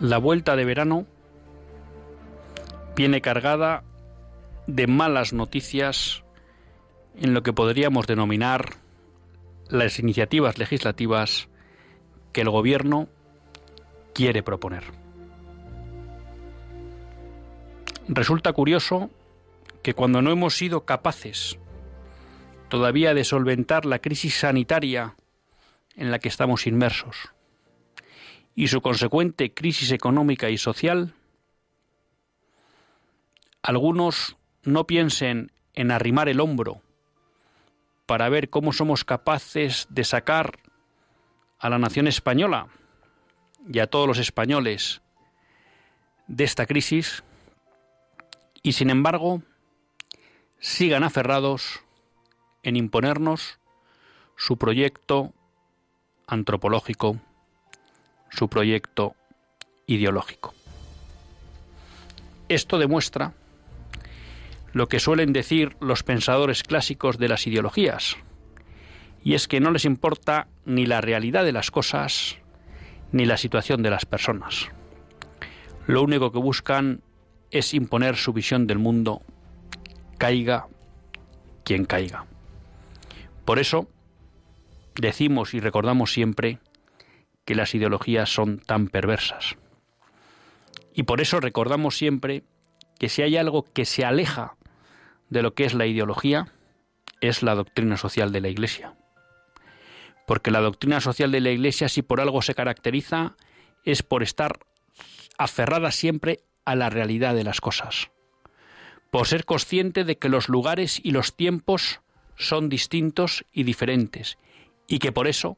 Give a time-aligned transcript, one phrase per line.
[0.00, 1.06] La vuelta de verano
[2.94, 3.82] viene cargada
[4.68, 6.22] de malas noticias
[7.16, 8.76] en lo que podríamos denominar
[9.68, 11.48] las iniciativas legislativas
[12.32, 13.08] que el Gobierno
[14.14, 14.84] quiere proponer.
[18.06, 19.10] Resulta curioso
[19.82, 21.58] que cuando no hemos sido capaces
[22.68, 25.16] todavía de solventar la crisis sanitaria
[25.96, 27.32] en la que estamos inmersos,
[28.58, 31.14] y su consecuente crisis económica y social,
[33.62, 36.82] algunos no piensen en arrimar el hombro
[38.04, 40.58] para ver cómo somos capaces de sacar
[41.60, 42.66] a la nación española
[43.72, 45.02] y a todos los españoles
[46.26, 47.22] de esta crisis
[48.64, 49.40] y sin embargo
[50.58, 51.84] sigan aferrados
[52.64, 53.60] en imponernos
[54.34, 55.32] su proyecto
[56.26, 57.20] antropológico
[58.30, 59.14] su proyecto
[59.86, 60.54] ideológico.
[62.48, 63.34] Esto demuestra
[64.72, 68.16] lo que suelen decir los pensadores clásicos de las ideologías,
[69.24, 72.36] y es que no les importa ni la realidad de las cosas
[73.12, 74.68] ni la situación de las personas.
[75.86, 77.02] Lo único que buscan
[77.50, 79.22] es imponer su visión del mundo,
[80.18, 80.66] caiga
[81.64, 82.26] quien caiga.
[83.44, 83.88] Por eso
[84.94, 86.58] decimos y recordamos siempre
[87.48, 89.56] que las ideologías son tan perversas.
[90.92, 92.42] Y por eso recordamos siempre
[92.98, 94.58] que si hay algo que se aleja
[95.30, 96.52] de lo que es la ideología,
[97.22, 98.96] es la doctrina social de la Iglesia.
[100.26, 103.34] Porque la doctrina social de la Iglesia, si por algo se caracteriza,
[103.82, 104.58] es por estar
[105.38, 108.10] aferrada siempre a la realidad de las cosas,
[109.10, 112.02] por ser consciente de que los lugares y los tiempos
[112.36, 114.36] son distintos y diferentes,
[114.86, 115.56] y que por eso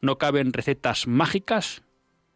[0.00, 1.82] no caben recetas mágicas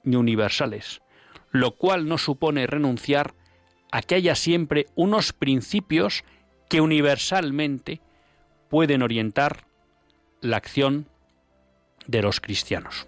[0.02, 1.02] ni universales,
[1.50, 3.34] lo cual no supone renunciar
[3.90, 6.24] a que haya siempre unos principios
[6.68, 8.00] que universalmente
[8.68, 9.66] pueden orientar
[10.40, 11.06] la acción
[12.06, 13.06] de los cristianos.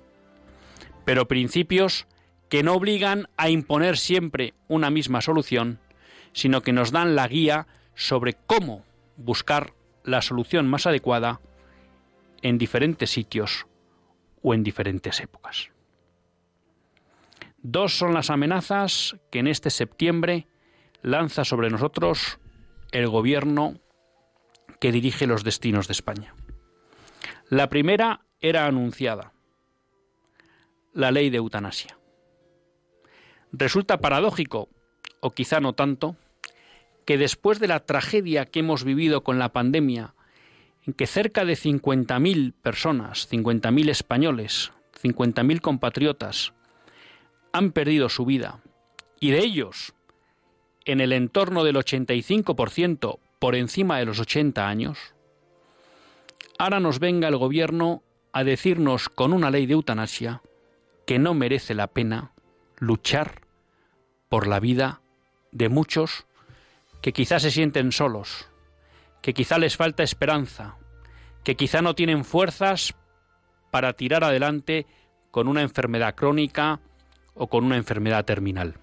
[1.05, 2.07] Pero principios
[2.49, 5.81] que no obligan a imponer siempre una misma solución,
[6.33, 8.85] sino que nos dan la guía sobre cómo
[9.17, 9.73] buscar
[10.05, 11.41] la solución más adecuada
[12.43, 13.67] en diferentes sitios
[14.45, 15.71] o en diferentes épocas.
[17.63, 20.47] Dos son las amenazas que en este septiembre
[21.01, 22.39] lanza sobre nosotros
[22.93, 23.81] el gobierno
[24.81, 26.35] que dirige los destinos de España.
[27.49, 29.33] La primera era anunciada,
[30.93, 31.97] la ley de eutanasia.
[33.51, 34.69] Resulta paradójico,
[35.21, 36.17] o quizá no tanto,
[37.07, 40.15] que después de la tragedia que hemos vivido con la pandemia
[40.87, 44.73] en que cerca de 50.000 personas, 50.000 españoles,
[45.03, 46.53] 50.000 compatriotas
[47.53, 48.61] han perdido su vida.
[49.21, 49.95] Y de ellos,
[50.85, 54.99] en el entorno del 85% por encima de los 80 años,
[56.59, 58.03] ahora nos venga el gobierno
[58.33, 60.43] a decirnos con una ley de eutanasia
[61.07, 62.33] que no merece la pena
[62.79, 63.43] luchar
[64.29, 65.01] por la vida
[65.53, 66.27] de muchos
[67.01, 68.49] que quizás se sienten solos,
[69.25, 70.77] que quizá les falta esperanza,
[71.45, 72.95] que quizá no tienen fuerzas
[73.71, 74.87] para tirar adelante
[75.31, 76.81] con una enfermedad crónica
[77.33, 78.75] o con una enfermedad terminal.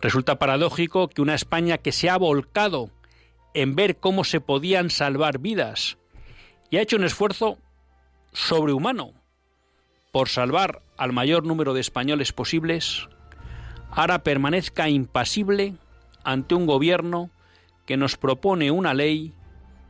[0.00, 2.90] Resulta paradójico que una España que se ha volcado
[3.54, 5.98] en ver cómo se podían salvar vidas
[6.70, 7.58] y ha hecho un esfuerzo
[8.32, 9.14] sobrehumano
[10.12, 13.08] por salvar al mayor número de españoles posibles,
[13.90, 15.74] ahora permanezca impasible
[16.22, 17.32] ante un gobierno
[17.86, 19.34] que nos propone una ley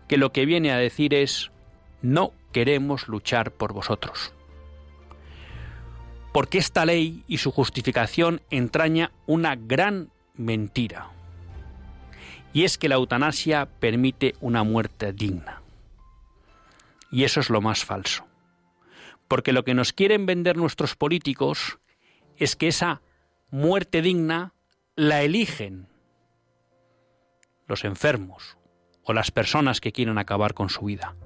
[0.09, 1.51] que lo que viene a decir es
[2.03, 4.33] no queremos luchar por vosotros.
[6.33, 11.11] Porque esta ley y su justificación entraña una gran mentira.
[12.53, 15.63] Y es que la eutanasia permite una muerte digna.
[17.13, 18.27] Y eso es lo más falso.
[19.29, 21.79] Porque lo que nos quieren vender nuestros políticos
[22.37, 23.03] es que esa
[23.51, 24.55] muerte digna
[24.97, 25.90] la eligen
[27.71, 28.59] los enfermos
[29.03, 31.17] o las personas que quieren acabar con su vida.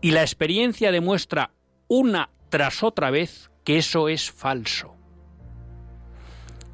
[0.00, 1.50] Y la experiencia demuestra
[1.88, 4.94] una tras otra vez que eso es falso.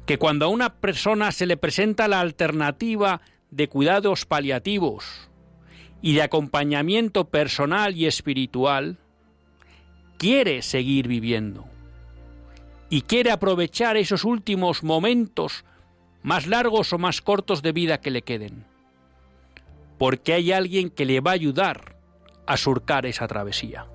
[0.05, 5.29] Que cuando a una persona se le presenta la alternativa de cuidados paliativos
[6.01, 8.99] y de acompañamiento personal y espiritual,
[10.17, 11.65] quiere seguir viviendo
[12.89, 15.65] y quiere aprovechar esos últimos momentos
[16.21, 18.65] más largos o más cortos de vida que le queden,
[19.97, 21.97] porque hay alguien que le va a ayudar
[22.45, 23.87] a surcar esa travesía.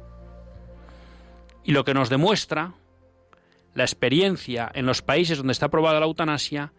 [1.64, 2.74] Y lo que nos demuestra
[3.74, 6.72] la experiencia en los países donde está aprobada la eutanasia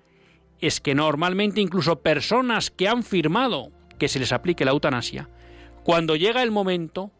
[0.60, 5.30] es que normalmente incluso personas que han firmado que se les aplique la eutanasia,
[5.84, 7.12] cuando llega el momento,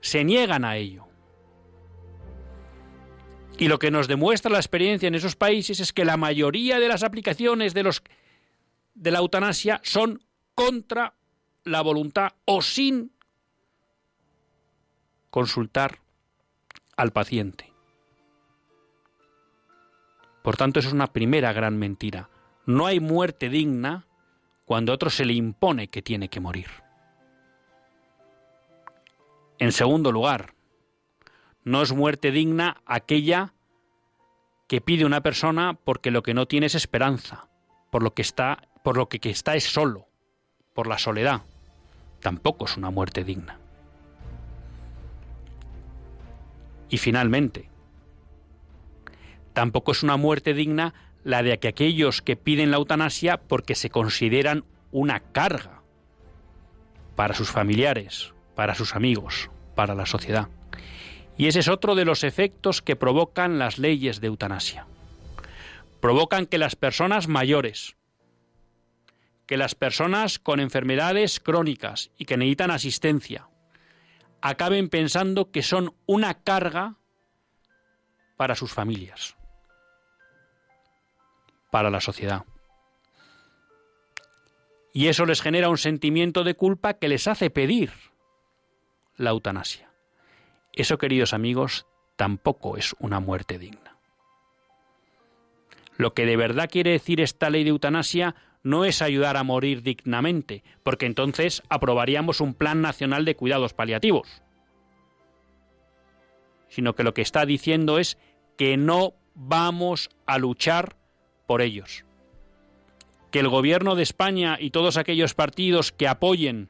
[0.00, 1.06] se niegan a ello.
[3.58, 6.88] Y lo que nos demuestra la experiencia en esos países es que la mayoría de
[6.88, 8.02] las aplicaciones de, los,
[8.94, 10.22] de la eutanasia son
[10.54, 11.14] contra
[11.68, 13.12] la voluntad o sin
[15.30, 15.98] consultar
[16.96, 17.72] al paciente.
[20.42, 22.30] Por tanto, eso es una primera gran mentira.
[22.66, 24.06] No hay muerte digna
[24.64, 26.68] cuando a otro se le impone que tiene que morir.
[29.58, 30.54] En segundo lugar,
[31.64, 33.52] no es muerte digna aquella
[34.68, 37.48] que pide una persona porque lo que no tiene es esperanza,
[37.90, 40.08] por lo que está, por lo que está es solo,
[40.74, 41.42] por la soledad.
[42.20, 43.58] Tampoco es una muerte digna.
[46.88, 47.68] Y finalmente,
[49.52, 50.94] tampoco es una muerte digna
[51.24, 55.82] la de que aquellos que piden la eutanasia porque se consideran una carga
[57.16, 60.48] para sus familiares, para sus amigos, para la sociedad.
[61.36, 64.86] Y ese es otro de los efectos que provocan las leyes de eutanasia.
[66.00, 67.96] Provocan que las personas mayores,
[69.48, 73.48] que las personas con enfermedades crónicas y que necesitan asistencia,
[74.42, 76.96] acaben pensando que son una carga
[78.36, 79.36] para sus familias,
[81.70, 82.44] para la sociedad.
[84.92, 87.90] Y eso les genera un sentimiento de culpa que les hace pedir
[89.16, 89.90] la eutanasia.
[90.74, 93.96] Eso, queridos amigos, tampoco es una muerte digna.
[95.96, 99.82] Lo que de verdad quiere decir esta ley de eutanasia no es ayudar a morir
[99.82, 104.42] dignamente, porque entonces aprobaríamos un plan nacional de cuidados paliativos,
[106.68, 108.18] sino que lo que está diciendo es
[108.56, 110.96] que no vamos a luchar
[111.46, 112.04] por ellos.
[113.30, 116.68] Que el gobierno de España y todos aquellos partidos que apoyen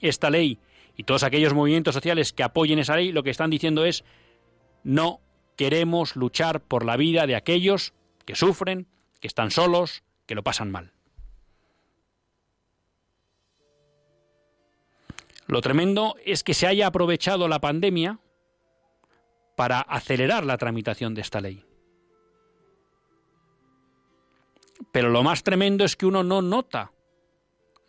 [0.00, 0.58] esta ley
[0.96, 4.04] y todos aquellos movimientos sociales que apoyen esa ley lo que están diciendo es
[4.82, 5.20] no
[5.56, 8.86] queremos luchar por la vida de aquellos que sufren,
[9.20, 10.92] que están solos, que lo pasan mal.
[15.46, 18.20] Lo tremendo es que se haya aprovechado la pandemia
[19.56, 21.64] para acelerar la tramitación de esta ley.
[24.92, 26.92] Pero lo más tremendo es que uno no nota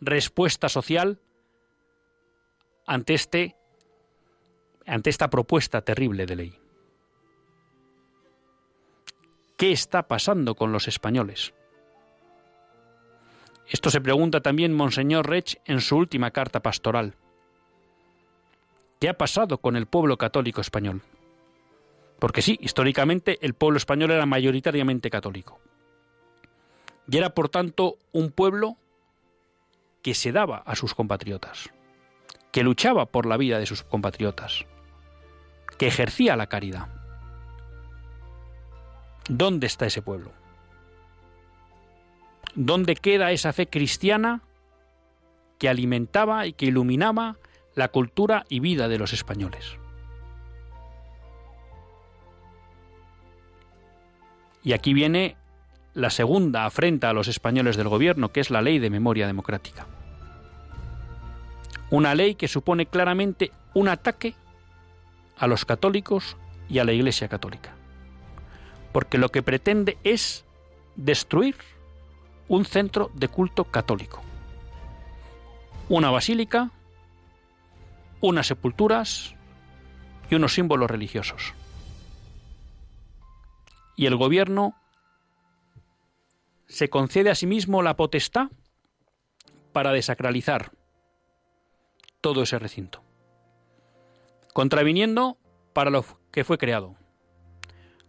[0.00, 1.20] respuesta social
[2.86, 3.56] ante, este,
[4.86, 6.58] ante esta propuesta terrible de ley.
[9.58, 11.52] ¿Qué está pasando con los españoles?
[13.70, 17.14] Esto se pregunta también Monseñor Rech en su última carta pastoral.
[19.00, 21.00] ¿Qué ha pasado con el pueblo católico español?
[22.18, 25.58] Porque sí, históricamente el pueblo español era mayoritariamente católico.
[27.10, 28.76] Y era, por tanto, un pueblo
[30.02, 31.70] que se daba a sus compatriotas
[32.52, 34.66] que luchaba por la vida de sus compatriotas,
[35.78, 36.88] que ejercía la caridad.
[39.28, 40.32] ¿Dónde está ese pueblo?
[42.54, 44.42] ¿Dónde queda esa fe cristiana
[45.58, 47.36] que alimentaba y que iluminaba
[47.74, 49.76] la cultura y vida de los españoles?
[54.62, 55.36] Y aquí viene
[55.94, 59.86] la segunda afrenta a los españoles del gobierno, que es la ley de memoria democrática
[61.90, 64.34] Una ley que supone claramente un ataque
[65.36, 66.36] a los católicos
[66.68, 67.74] y a la Iglesia católica.
[68.92, 70.44] Porque lo que pretende es
[70.96, 71.56] destruir
[72.50, 74.20] un centro de culto católico.
[75.88, 76.72] Una basílica,
[78.20, 79.36] unas sepulturas
[80.28, 81.54] y unos símbolos religiosos.
[83.96, 84.74] Y el gobierno
[86.66, 88.48] se concede a sí mismo la potestad
[89.72, 90.72] para desacralizar
[92.20, 93.04] todo ese recinto,
[94.54, 95.38] contraviniendo
[95.72, 96.96] para lo que fue creado,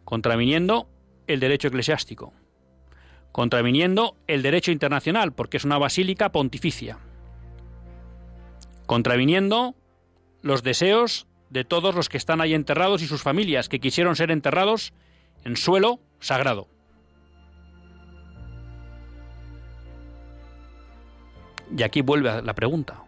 [0.03, 0.89] contraviniendo
[1.27, 2.33] el derecho eclesiástico,
[3.31, 6.97] contraviniendo el derecho internacional, porque es una basílica pontificia,
[8.85, 9.75] contraviniendo
[10.41, 14.31] los deseos de todos los que están ahí enterrados y sus familias que quisieron ser
[14.31, 14.93] enterrados
[15.43, 16.67] en suelo sagrado.
[21.75, 23.03] Y aquí vuelve la pregunta.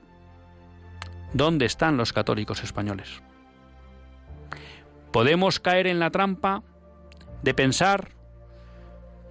[1.34, 3.22] ¿Dónde están los católicos españoles?
[5.12, 6.64] Podemos caer en la trampa
[7.42, 8.12] de pensar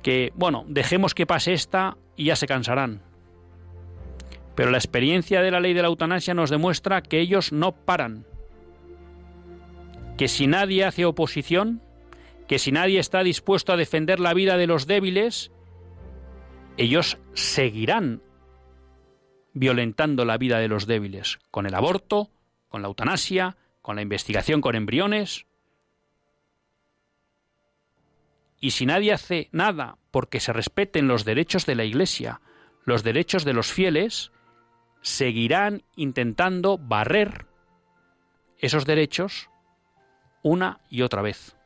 [0.02, 3.02] que, bueno, dejemos que pase esta y ya se cansarán.
[4.54, 8.26] Pero la experiencia de la ley de la eutanasia nos demuestra que ellos no paran.
[10.18, 11.80] Que si nadie hace oposición,
[12.46, 15.52] que si nadie está dispuesto a defender la vida de los débiles,
[16.76, 18.22] ellos seguirán
[19.54, 22.30] violentando la vida de los débiles, con el aborto,
[22.68, 25.46] con la eutanasia, con la investigación con embriones.
[28.62, 32.40] Y si nadie hace nada porque se respeten los derechos de la Iglesia,
[32.84, 34.30] los derechos de los fieles,
[35.00, 37.46] seguirán intentando barrer
[38.58, 39.50] esos derechos
[40.44, 41.56] una y otra vez.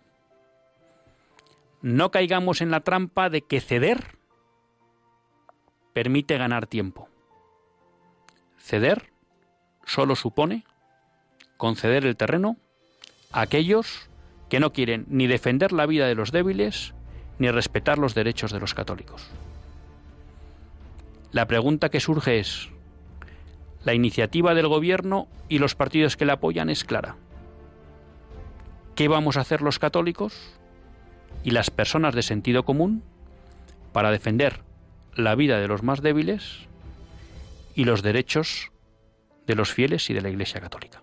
[1.82, 4.16] No caigamos en la trampa de que ceder
[5.92, 7.10] permite ganar tiempo.
[8.56, 9.12] Ceder
[9.84, 10.64] solo supone
[11.58, 12.56] conceder el terreno
[13.32, 14.08] a aquellos
[14.48, 16.94] que no quieren ni defender la vida de los débiles
[17.38, 19.28] ni respetar los derechos de los católicos.
[21.32, 22.70] La pregunta que surge es,
[23.84, 27.16] la iniciativa del gobierno y los partidos que la apoyan es clara.
[28.94, 30.58] ¿Qué vamos a hacer los católicos
[31.44, 33.02] y las personas de sentido común
[33.92, 34.62] para defender
[35.14, 36.66] la vida de los más débiles
[37.74, 38.72] y los derechos
[39.46, 41.02] de los fieles y de la Iglesia Católica.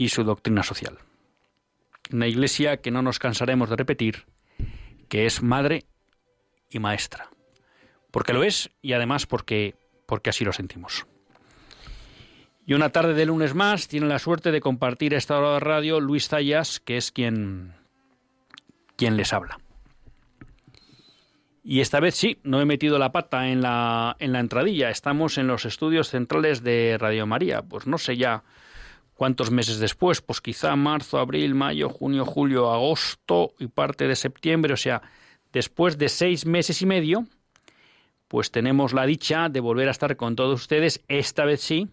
[0.00, 0.96] y su doctrina social.
[2.10, 4.24] Una iglesia que no nos cansaremos de repetir,
[5.10, 5.84] que es madre
[6.70, 7.28] y maestra.
[8.10, 9.74] Porque lo es y además porque,
[10.06, 11.06] porque así lo sentimos.
[12.64, 16.00] Y una tarde de lunes más tiene la suerte de compartir esta hora de radio
[16.00, 17.74] Luis Zayas, que es quien,
[18.96, 19.60] quien les habla.
[21.62, 24.88] Y esta vez sí, no he metido la pata en la, en la entradilla.
[24.88, 27.60] Estamos en los estudios centrales de Radio María.
[27.60, 28.44] Pues no sé ya
[29.20, 30.22] ¿Cuántos meses después?
[30.22, 35.02] Pues quizá marzo, abril, mayo, junio, julio, agosto y parte de septiembre, o sea,
[35.52, 37.26] después de seis meses y medio,
[38.28, 41.90] pues tenemos la dicha de volver a estar con todos ustedes, esta vez sí,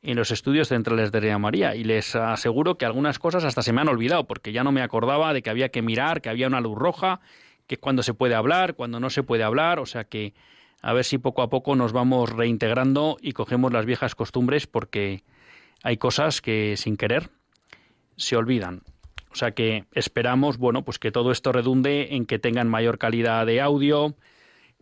[0.00, 1.74] en los estudios centrales de Rea María.
[1.74, 4.82] Y les aseguro que algunas cosas hasta se me han olvidado, porque ya no me
[4.82, 7.18] acordaba de que había que mirar, que había una luz roja,
[7.66, 10.34] que cuando se puede hablar, cuando no se puede hablar, o sea que
[10.82, 15.24] a ver si poco a poco nos vamos reintegrando y cogemos las viejas costumbres, porque
[15.84, 17.30] hay cosas que sin querer
[18.16, 18.82] se olvidan.
[19.30, 23.44] O sea que esperamos, bueno, pues que todo esto redunde en que tengan mayor calidad
[23.44, 24.16] de audio,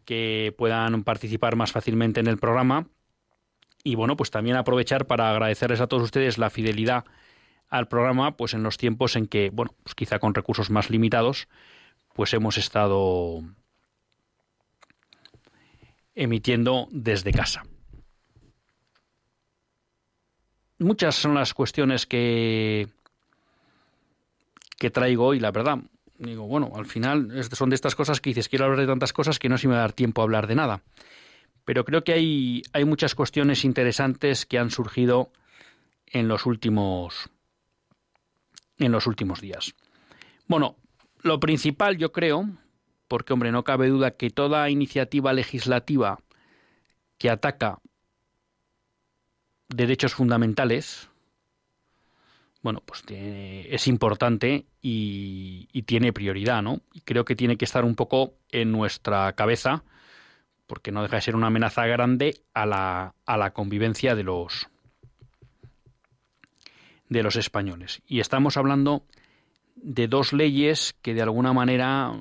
[0.05, 2.87] que puedan participar más fácilmente en el programa
[3.83, 7.05] y bueno, pues también aprovechar para agradecerles a todos ustedes la fidelidad
[7.69, 11.49] al programa, pues en los tiempos en que, bueno, pues quizá con recursos más limitados,
[12.15, 13.43] pues hemos estado
[16.15, 17.65] emitiendo desde casa.
[20.83, 22.89] Muchas son las cuestiones que,
[24.79, 25.79] que traigo hoy, la verdad.
[26.19, 29.39] Digo, bueno, al final son de estas cosas que dices, quiero hablar de tantas cosas
[29.39, 30.83] que no se me va a dar tiempo a hablar de nada.
[31.65, 35.31] Pero creo que hay, hay muchas cuestiones interesantes que han surgido
[36.07, 37.31] en los últimos
[38.79, 39.75] en los últimos días.
[40.49, 40.77] Bueno,
[41.23, 42.49] lo principal yo creo,
[43.07, 46.19] porque hombre, no cabe duda que toda iniciativa legislativa
[47.19, 47.79] que ataca
[49.75, 51.09] derechos fundamentales,
[52.63, 56.81] bueno, pues es importante y, tiene prioridad, ¿no?
[56.93, 59.83] Y creo que tiene que estar un poco en nuestra cabeza,
[60.67, 64.69] porque no deja de ser una amenaza grande a la, a la convivencia de los
[67.09, 68.01] de los españoles.
[68.07, 69.05] Y estamos hablando
[69.75, 72.13] de dos leyes que de alguna manera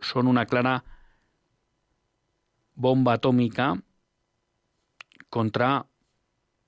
[0.00, 0.84] son una clara
[2.74, 3.82] bomba atómica
[5.30, 5.86] contra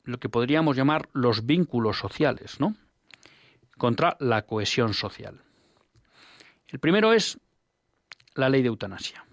[0.04, 2.74] lo que podríamos llamar los vínculos sociales, ¿no?
[3.76, 5.40] Contra la cohesión social.
[6.68, 7.38] El primero es
[8.34, 9.24] la ley de eutanasia.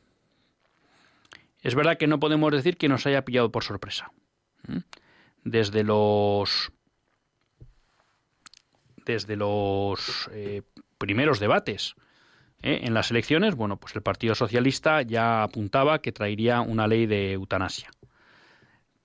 [1.61, 4.11] Es verdad que no podemos decir que nos haya pillado por sorpresa.
[5.43, 6.71] Desde los
[9.05, 10.63] desde los eh,
[10.97, 11.95] primeros debates
[12.61, 12.81] ¿eh?
[12.83, 17.31] en las elecciones, bueno, pues el Partido Socialista ya apuntaba que traería una ley de
[17.31, 17.89] eutanasia.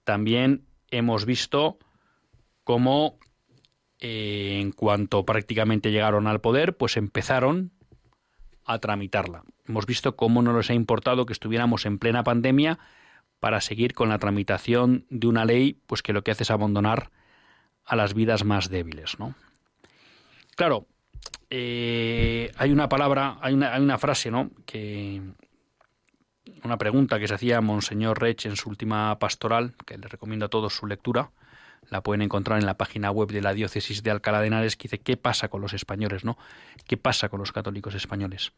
[0.04, 1.78] También hemos visto
[2.64, 3.18] cómo
[3.98, 7.72] eh, en cuanto prácticamente llegaron al poder, pues empezaron
[8.64, 9.44] a tramitarla.
[9.66, 12.78] Hemos visto cómo no les ha importado que estuviéramos en plena pandemia
[13.40, 17.10] para seguir con la tramitación de una ley, pues que lo que hace es abandonar
[17.84, 19.34] a las vidas más débiles, ¿no?
[20.54, 20.86] Claro,
[21.50, 24.50] eh, hay una palabra, hay una, hay una frase, ¿no?
[24.64, 25.20] Que
[26.64, 30.48] una pregunta que se hacía Monseñor Rech en su última pastoral, que le recomiendo a
[30.48, 31.30] todos su lectura,
[31.90, 34.84] la pueden encontrar en la página web de la diócesis de Alcalá de Henares, que
[34.84, 36.38] dice qué pasa con los españoles, ¿no?
[36.86, 38.52] ¿Qué pasa con los católicos españoles?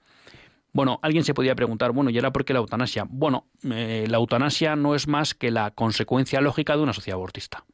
[0.73, 3.07] Bueno, alguien se podía preguntar, bueno, ¿y era por qué la eutanasia?
[3.09, 7.65] Bueno, eh, la eutanasia no es más que la consecuencia lógica de una sociedad abortista.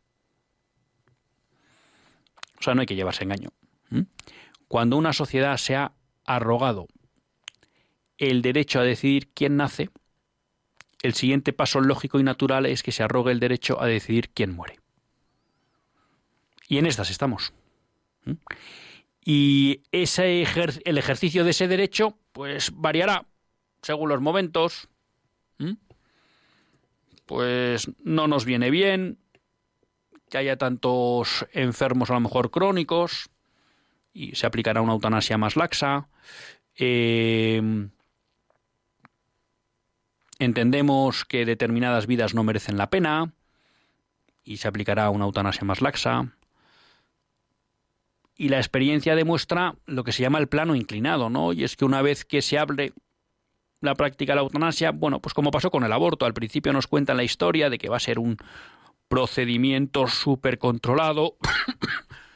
[2.59, 3.49] O sea, no hay que llevarse engaño.
[4.69, 5.93] Cuando una sociedad se ha
[6.27, 6.87] arrogado
[8.19, 9.88] el derecho a decidir quién nace,
[11.02, 14.54] el siguiente paso lógico y natural es que se arrogue el derecho a decidir quién
[14.54, 14.78] muere.
[16.68, 17.52] Y en estas estamos.
[18.24, 18.32] ¿Mm?
[19.24, 20.46] Y ese
[20.84, 23.26] el ejercicio de ese derecho, pues variará
[23.82, 24.88] según los momentos.
[25.58, 25.74] ¿Mm?
[27.26, 29.18] Pues no nos viene bien
[30.30, 33.30] que haya tantos enfermos a lo mejor crónicos
[34.12, 36.08] y se aplicará una eutanasia más laxa.
[36.76, 37.88] Eh,
[40.40, 43.35] Entendemos que determinadas vidas no merecen la pena
[44.42, 46.33] y se aplicará una eutanasia más laxa.
[48.38, 51.53] Y la experiencia demuestra lo que se llama el plano inclinado, ¿no?
[51.53, 52.94] Y es que una vez que se abre
[53.83, 56.87] la práctica de la eutanasia, bueno, pues como pasó con el aborto, al principio nos
[56.87, 58.38] cuentan la historia de que va a ser un
[59.09, 61.37] procedimiento súper controlado,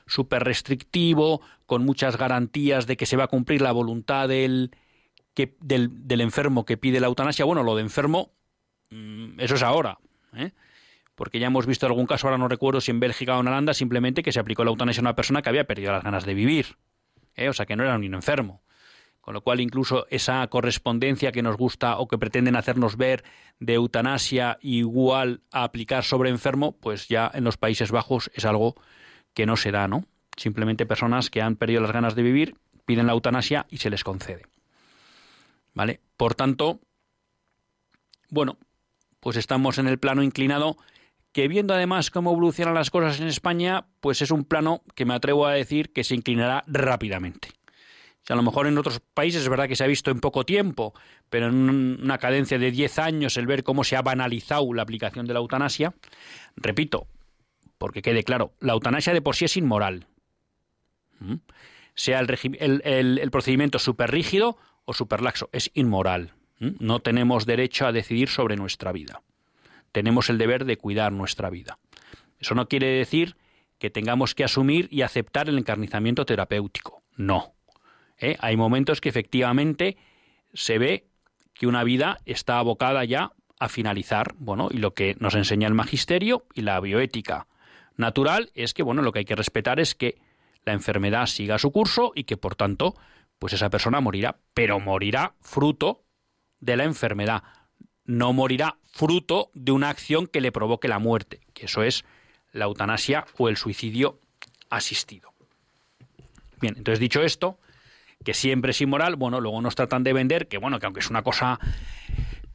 [0.06, 4.72] súper restrictivo, con muchas garantías de que se va a cumplir la voluntad del,
[5.34, 8.32] que, del, enfermo que pide la eutanasia, bueno, lo de enfermo,
[8.90, 9.98] mm, eso es ahora,
[10.34, 10.52] ¿eh?
[11.14, 13.74] porque ya hemos visto algún caso, ahora no recuerdo si en Bélgica o en Holanda,
[13.74, 16.34] simplemente que se aplicó la eutanasia a una persona que había perdido las ganas de
[16.34, 16.76] vivir,
[17.36, 17.48] ¿eh?
[17.48, 18.62] o sea, que no era un enfermo.
[19.20, 23.24] Con lo cual, incluso esa correspondencia que nos gusta o que pretenden hacernos ver
[23.58, 28.74] de eutanasia igual a aplicar sobre enfermo, pues ya en los Países Bajos es algo
[29.32, 30.04] que no se da, ¿no?
[30.36, 34.04] Simplemente personas que han perdido las ganas de vivir piden la eutanasia y se les
[34.04, 34.42] concede.
[35.74, 36.00] ¿Vale?
[36.16, 36.80] Por tanto,
[38.30, 38.58] bueno,
[39.20, 40.76] pues estamos en el plano inclinado
[41.32, 45.14] que viendo además cómo evolucionan las cosas en España, pues es un plano que me
[45.14, 47.48] atrevo a decir que se inclinará rápidamente.
[48.28, 50.94] a lo mejor en otros países es verdad que se ha visto en poco tiempo,
[51.28, 51.68] pero en
[52.00, 55.40] una cadencia de 10 años el ver cómo se ha banalizado la aplicación de la
[55.40, 55.92] eutanasia,
[56.54, 57.08] repito,
[57.78, 60.06] porque quede claro, la eutanasia de por sí es inmoral.
[61.18, 61.34] ¿Mm?
[61.96, 66.32] Sea el, el procedimiento súper rígido o superlaxo, es inmoral.
[66.58, 69.22] No tenemos derecho a decidir sobre nuestra vida.
[69.92, 71.78] Tenemos el deber de cuidar nuestra vida.
[72.38, 73.36] Eso no quiere decir
[73.78, 77.02] que tengamos que asumir y aceptar el encarnizamiento terapéutico.
[77.16, 77.54] No.
[78.18, 78.36] ¿Eh?
[78.40, 79.96] Hay momentos que efectivamente
[80.52, 81.06] se ve
[81.52, 84.34] que una vida está abocada ya a finalizar.
[84.38, 87.46] Bueno, y lo que nos enseña el magisterio y la bioética
[87.96, 90.18] natural es que, bueno, lo que hay que respetar es que
[90.64, 92.94] la enfermedad siga su curso y que, por tanto,
[93.44, 96.02] pues esa persona morirá, pero morirá fruto
[96.60, 97.42] de la enfermedad,
[98.06, 102.06] no morirá fruto de una acción que le provoque la muerte, que eso es
[102.52, 104.18] la eutanasia o el suicidio
[104.70, 105.34] asistido.
[106.58, 107.58] Bien, entonces dicho esto,
[108.24, 111.10] que siempre es inmoral, bueno, luego nos tratan de vender que bueno, que aunque es
[111.10, 111.58] una cosa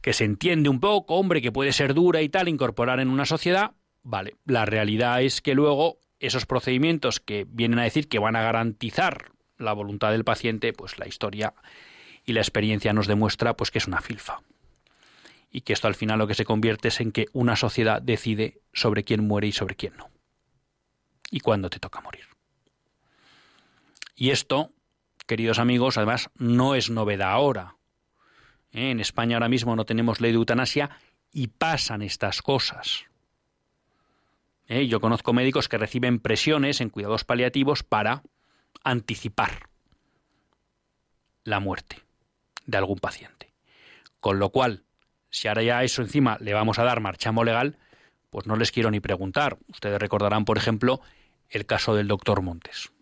[0.00, 3.26] que se entiende un poco, hombre, que puede ser dura y tal, incorporar en una
[3.26, 8.34] sociedad, vale, la realidad es que luego esos procedimientos que vienen a decir que van
[8.34, 9.29] a garantizar
[9.60, 11.54] la voluntad del paciente, pues la historia
[12.24, 14.40] y la experiencia nos demuestra pues que es una filfa.
[15.50, 18.60] Y que esto al final lo que se convierte es en que una sociedad decide
[18.72, 20.10] sobre quién muere y sobre quién no.
[21.30, 22.26] Y cuándo te toca morir.
[24.14, 24.72] Y esto,
[25.26, 27.76] queridos amigos, además no es novedad ahora.
[28.72, 28.90] ¿Eh?
[28.90, 30.90] En España ahora mismo no tenemos ley de eutanasia
[31.32, 33.06] y pasan estas cosas.
[34.68, 34.86] ¿Eh?
[34.86, 38.22] Yo conozco médicos que reciben presiones en cuidados paliativos para
[38.84, 39.68] anticipar
[41.44, 42.02] la muerte
[42.66, 43.52] de algún paciente.
[44.20, 44.84] Con lo cual,
[45.30, 47.78] si ahora ya eso encima le vamos a dar marchamo legal,
[48.30, 49.58] pues no les quiero ni preguntar.
[49.68, 51.00] Ustedes recordarán, por ejemplo,
[51.48, 52.92] el caso del doctor Montes.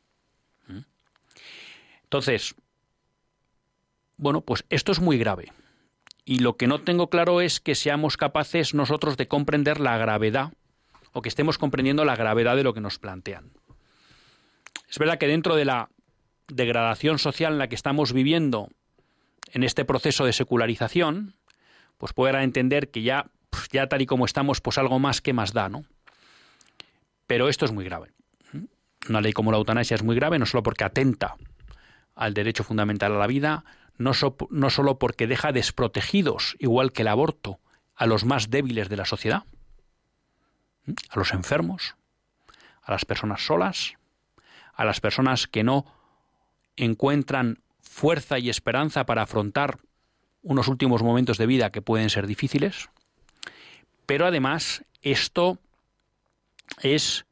[0.66, 0.80] ¿Mm?
[2.04, 2.54] Entonces,
[4.16, 5.52] bueno, pues esto es muy grave.
[6.24, 10.52] Y lo que no tengo claro es que seamos capaces nosotros de comprender la gravedad
[11.12, 13.50] o que estemos comprendiendo la gravedad de lo que nos plantean.
[14.88, 15.90] Es verdad que dentro de la
[16.48, 18.68] degradación social en la que estamos viviendo
[19.52, 21.34] en este proceso de secularización,
[21.98, 23.30] pues pueda entender que ya,
[23.72, 25.84] ya tal y como estamos, pues algo más que más da, ¿no?
[27.26, 28.12] Pero esto es muy grave.
[29.08, 31.36] Una ley como la eutanasia es muy grave, no solo porque atenta
[32.14, 33.64] al derecho fundamental a la vida,
[33.96, 34.12] no,
[34.50, 37.60] no solo porque deja desprotegidos, igual que el aborto,
[37.94, 39.44] a los más débiles de la sociedad,
[41.10, 41.96] a los enfermos,
[42.82, 43.94] a las personas solas,
[44.78, 45.84] a las personas que no
[46.76, 49.80] encuentran fuerza y esperanza para afrontar
[50.40, 52.88] unos últimos momentos de vida que pueden ser difíciles.
[54.06, 55.58] Pero además esto
[56.80, 57.26] es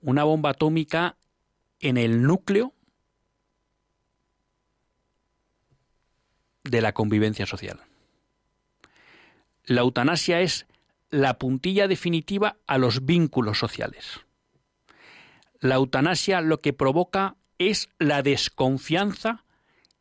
[0.00, 1.16] una bomba atómica
[1.80, 2.72] en el núcleo
[6.62, 7.80] de la convivencia social.
[9.64, 10.66] La eutanasia es
[11.10, 14.20] la puntilla definitiva a los vínculos sociales.
[15.60, 19.44] La eutanasia lo que provoca es la desconfianza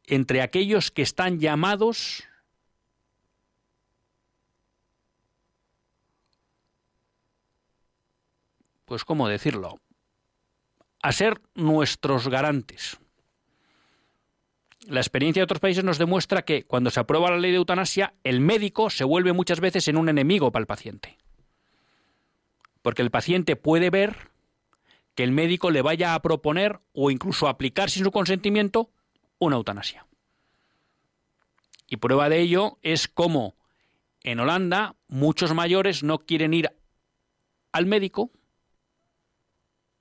[0.05, 2.23] entre aquellos que están llamados
[8.89, 9.79] pues cómo decirlo,
[11.03, 12.97] a ser nuestros garantes.
[14.87, 18.15] La experiencia de otros países nos demuestra que cuando se aprueba la ley de eutanasia,
[18.23, 21.19] el médico se vuelve muchas veces en un enemigo para el paciente.
[22.81, 24.31] Porque el paciente puede ver
[25.19, 28.89] que el médico le vaya a proponer o incluso aplicar sin su consentimiento
[29.37, 30.05] una eutanasia.
[31.89, 33.57] Y prueba de ello es cómo
[34.23, 36.71] en Holanda muchos mayores no quieren ir
[37.73, 38.31] al médico,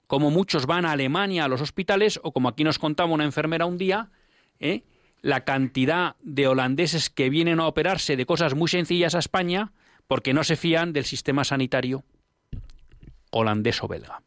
[0.07, 3.67] como muchos van a Alemania a los hospitales, o como aquí nos contaba una enfermera
[3.67, 4.13] un día,
[4.61, 4.85] ¿eh?
[5.21, 9.73] la cantidad de holandeses que vienen a operarse de cosas muy sencillas a España
[10.07, 12.05] porque no se fían del sistema sanitario
[13.33, 14.23] holandés o belga.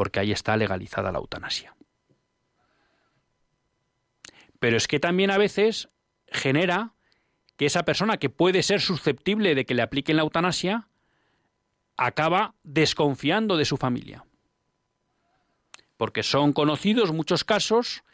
[0.00, 1.76] Porque ahí está legalizada la eutanasia
[4.60, 5.88] pero es que también a veces
[6.28, 6.92] genera
[7.56, 10.86] que esa persona que puede ser susceptible de que le apliquen la eutanasia
[11.96, 14.24] acaba desconfiando de su familia.
[15.96, 18.04] Porque son conocidos muchos casos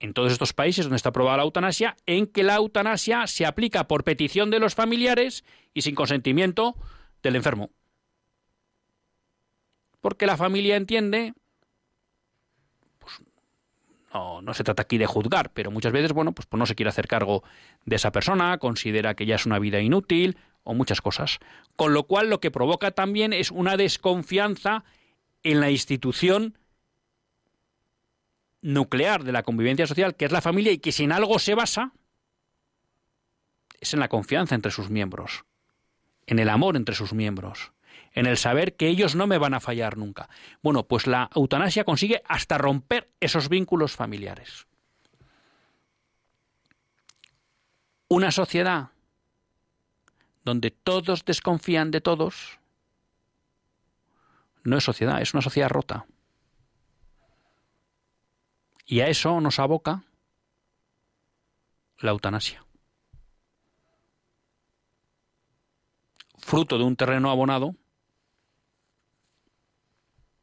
[0.00, 3.88] en todos estos países donde está aprobada la eutanasia, en que la eutanasia se aplica
[3.88, 5.44] por petición de los familiares
[5.74, 6.76] y sin consentimiento
[7.22, 7.70] del enfermo.
[10.00, 11.34] Porque la familia entiende
[14.12, 16.90] no, se trata aquí de juzgar, pero muchas veces, bueno, pues, pues, no se quiere
[16.90, 17.42] hacer cargo
[17.84, 21.38] de esa persona, considera que ya es una vida inútil o muchas cosas.
[21.76, 24.84] Con lo cual lo que provoca también es una desconfianza
[25.42, 26.58] en la institución
[28.60, 31.54] nuclear de la convivencia social, que es la familia, y que si en algo se
[31.54, 31.92] basa,
[33.80, 35.44] es en la confianza entre sus miembros,
[36.26, 37.72] en el amor entre sus miembros
[38.12, 40.28] en el saber que ellos no me van a fallar nunca.
[40.62, 44.66] Bueno, pues la eutanasia consigue hasta romper esos vínculos familiares.
[48.08, 48.88] Una sociedad
[50.44, 52.58] donde todos desconfían de todos
[54.64, 56.06] no es sociedad, es una sociedad rota.
[58.86, 60.04] Y a eso nos aboca
[61.98, 62.64] la eutanasia.
[66.38, 67.74] Fruto de un terreno abonado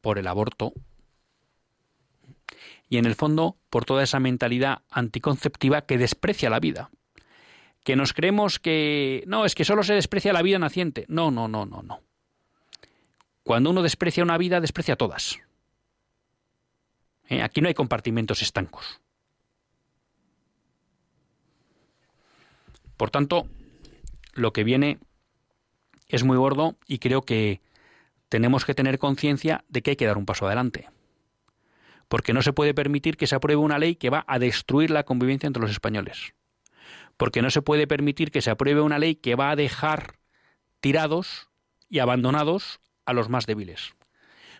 [0.05, 0.71] por el aborto.
[2.87, 6.91] y en el fondo por toda esa mentalidad anticonceptiva que desprecia la vida.
[7.83, 11.05] Que nos creemos que no, es que solo se desprecia la vida naciente.
[11.07, 12.01] No, no, no, no, no.
[13.41, 15.39] Cuando uno desprecia una vida, desprecia todas.
[17.27, 17.41] ¿Eh?
[17.41, 19.01] Aquí no hay compartimentos estancos.
[22.95, 23.47] Por tanto,
[24.35, 24.99] lo que viene
[26.09, 27.64] es muy gordo y creo que
[28.29, 30.89] tenemos que tener conciencia de que hay que dar un paso adelante.
[32.07, 35.03] Porque no se puede permitir que se apruebe una ley que va a destruir la
[35.03, 36.33] convivencia entre los españoles.
[37.17, 40.17] Porque no se puede permitir que se apruebe una ley que va a dejar
[40.81, 41.49] tirados
[41.89, 43.95] y abandonados a los más débiles.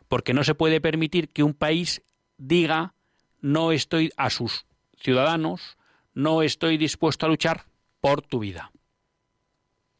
[0.08, 2.02] Porque no se puede permitir que un país
[2.38, 2.94] diga
[3.42, 4.66] no estoy a sus
[4.98, 5.78] ciudadanos,
[6.16, 7.66] no estoy dispuesto a luchar
[8.02, 8.72] por tu vida,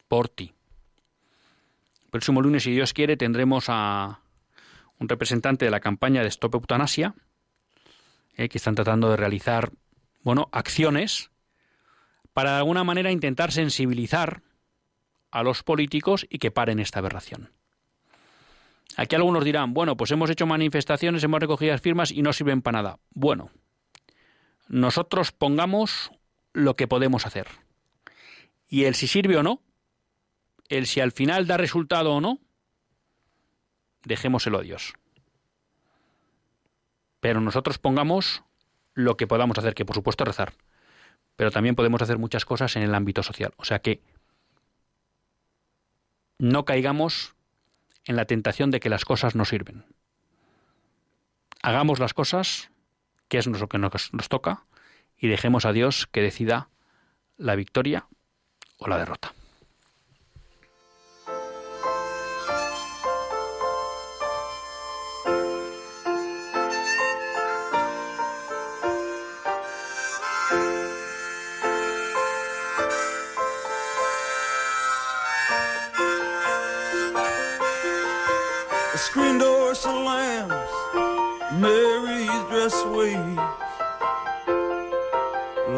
[0.08, 0.55] por ti.
[2.16, 4.20] El próximo lunes, si Dios quiere, tendremos a
[4.98, 7.14] un representante de la campaña de Stop Eutanasia,
[8.38, 9.70] eh, que están tratando de realizar,
[10.22, 11.30] bueno, acciones
[12.32, 14.40] para de alguna manera intentar sensibilizar
[15.30, 17.52] a los políticos y que paren esta aberración.
[18.96, 22.62] Aquí algunos dirán, bueno, pues hemos hecho manifestaciones, hemos recogido las firmas y no sirven
[22.62, 22.98] para nada.
[23.10, 23.50] Bueno,
[24.68, 26.12] nosotros pongamos
[26.54, 27.48] lo que podemos hacer.
[28.70, 29.60] Y el si sirve o no,
[30.68, 32.40] el si al final da resultado o no,
[34.04, 34.94] dejémoselo a Dios.
[37.20, 38.42] Pero nosotros pongamos
[38.94, 40.52] lo que podamos hacer, que por supuesto es rezar.
[41.36, 43.52] Pero también podemos hacer muchas cosas en el ámbito social.
[43.56, 44.00] O sea que
[46.38, 47.34] no caigamos
[48.04, 49.84] en la tentación de que las cosas no sirven.
[51.62, 52.70] Hagamos las cosas,
[53.28, 54.64] que es lo que nos, nos toca,
[55.18, 56.68] y dejemos a Dios que decida
[57.36, 58.06] la victoria
[58.78, 59.35] o la derrota.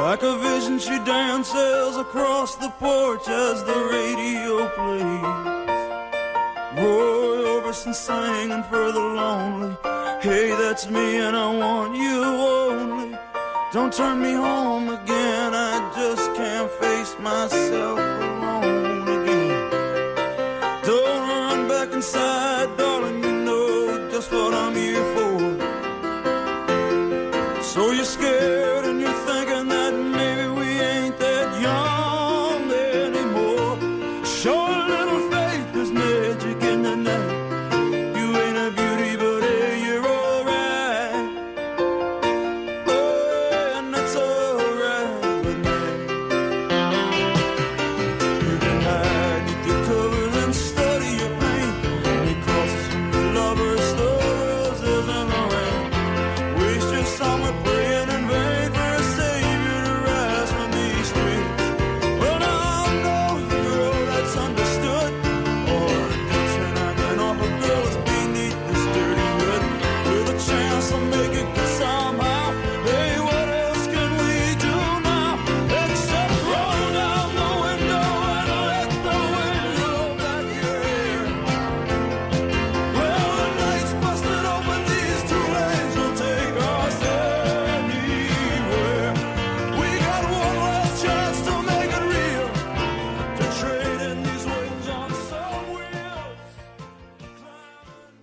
[0.08, 5.58] Like a vision, she dances across the porch as the radio plays.
[6.78, 9.76] Roy Orbison singing for the lonely.
[10.22, 13.18] Hey, that's me, and I want you only.
[13.72, 18.27] Don't turn me home again, I just can't face myself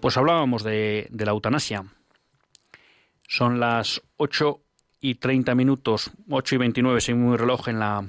[0.05, 1.83] Pues hablábamos de, la eutanasia.
[3.27, 4.61] Son las 8
[4.99, 8.07] y 30 minutos, 8 y 29 según mi reloj en la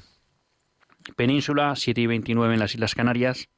[1.16, 3.48] península, 7 y 29 en las Islas Canarias.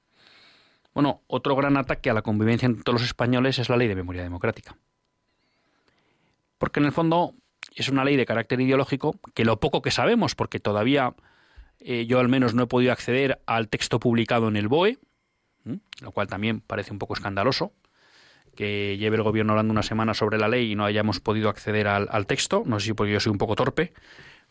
[0.95, 3.97] Bueno, otro gran ataque a la convivencia entre todos los españoles es la ley de
[3.97, 4.77] memoria democrática.
[6.59, 7.35] Porque en el fondo
[7.75, 11.17] es una ley de carácter ideológico que lo poco que sabemos, porque todavía
[11.81, 14.97] eh, yo al menos no he podido acceder al texto publicado en el BOE,
[16.03, 17.73] lo cual también parece un poco escandaloso,
[18.59, 21.87] que lleve el gobierno hablando una semana sobre la ley y no hayamos podido acceder
[21.87, 22.65] al, texto.
[22.67, 23.93] No sé si porque yo soy un poco torpe,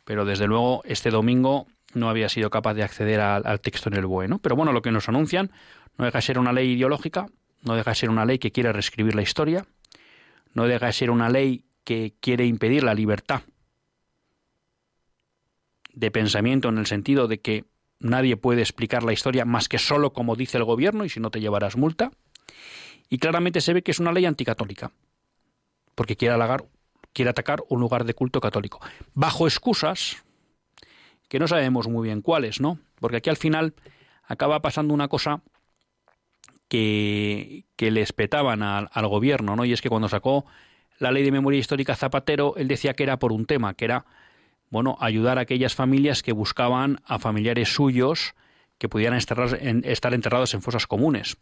[0.05, 4.05] pero desde luego este domingo no había sido capaz de acceder al, texto en el
[4.05, 4.29] BOE.
[4.41, 5.51] Pero bueno, lo que nos anuncian
[5.97, 7.25] no deja de ser una ley ideológica,
[7.63, 9.65] no deja de ser una ley que quiere reescribir la historia,
[10.53, 13.41] no deja de ser una ley que quiere impedir la libertad
[15.91, 17.65] de pensamiento en el sentido de que
[17.99, 21.29] nadie puede explicar la historia más que solo como dice el gobierno y si no
[21.29, 22.11] te llevarás multa
[23.09, 24.91] y claramente se ve que es una ley anticatólica,
[25.95, 26.65] porque quiere halagar
[27.17, 28.79] quiere atacar un lugar de culto católico.
[29.15, 30.23] Bajo excusas
[31.27, 32.77] que no sabemos muy bien cuáles, ¿no?
[32.99, 33.73] Porque aquí al final
[34.23, 35.41] acaba pasando una cosa
[36.67, 39.65] que, que le espetaban al, al gobierno, ¿no?
[39.65, 40.45] Y es que cuando sacó
[40.99, 44.05] la ley de memoria histórica Zapatero, él decía que era por un tema, que era,
[44.69, 48.35] bueno, ayudar a aquellas familias que buscaban a familiares suyos
[48.77, 51.37] que pudieran estar enterrados en fosas comunes.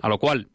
[0.00, 0.48] A lo cual,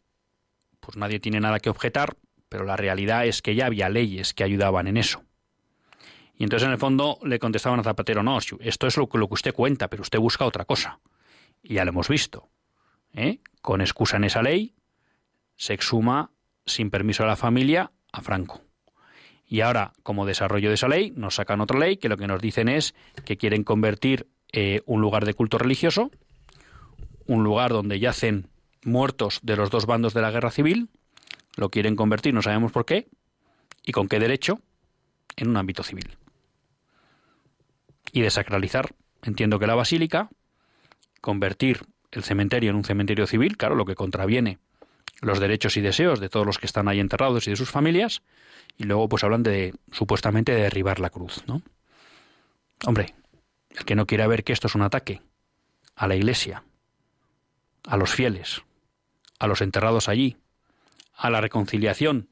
[0.80, 2.16] pues nadie tiene nada que objetar,
[2.48, 5.24] pero la realidad es que ya había leyes que ayudaban en eso.
[6.36, 9.54] Y entonces en el fondo le contestaban a Zapatero, no, esto es lo, que usted
[9.54, 11.00] cuenta, pero usted busca otra cosa.
[11.62, 12.48] Y ya lo hemos visto.
[13.12, 13.40] ¿eh?
[13.62, 14.74] Con excusa en esa ley,
[15.56, 16.32] se exhuma
[16.66, 18.62] sin permiso de la familia a Franco.
[19.46, 22.40] Y ahora, como desarrollo de esa ley, nos sacan otra ley que lo que nos
[22.40, 26.10] dicen es que quieren convertir eh, un lugar de culto religioso,
[27.26, 28.48] un lugar donde yacen
[28.84, 30.88] muertos de los dos bandos de la guerra civil,
[31.56, 33.08] lo quieren convertir, no sabemos por qué,
[33.84, 34.60] y con qué derecho,
[35.36, 36.16] en un ámbito civil.
[38.12, 40.30] Y desacralizar, entiendo que la basílica,
[41.20, 44.58] convertir el cementerio en un cementerio civil, claro, lo que contraviene
[45.20, 48.22] los derechos y deseos de todos los que están ahí enterrados y de sus familias,
[48.76, 51.62] y luego pues hablan de supuestamente de derribar la cruz, ¿no?
[52.84, 53.14] Hombre,
[53.70, 55.22] el que no quiera ver que esto es un ataque
[55.96, 56.64] a la iglesia,
[57.86, 58.62] a los fieles,
[59.44, 60.36] a los enterrados allí,
[61.14, 62.28] a la reconciliación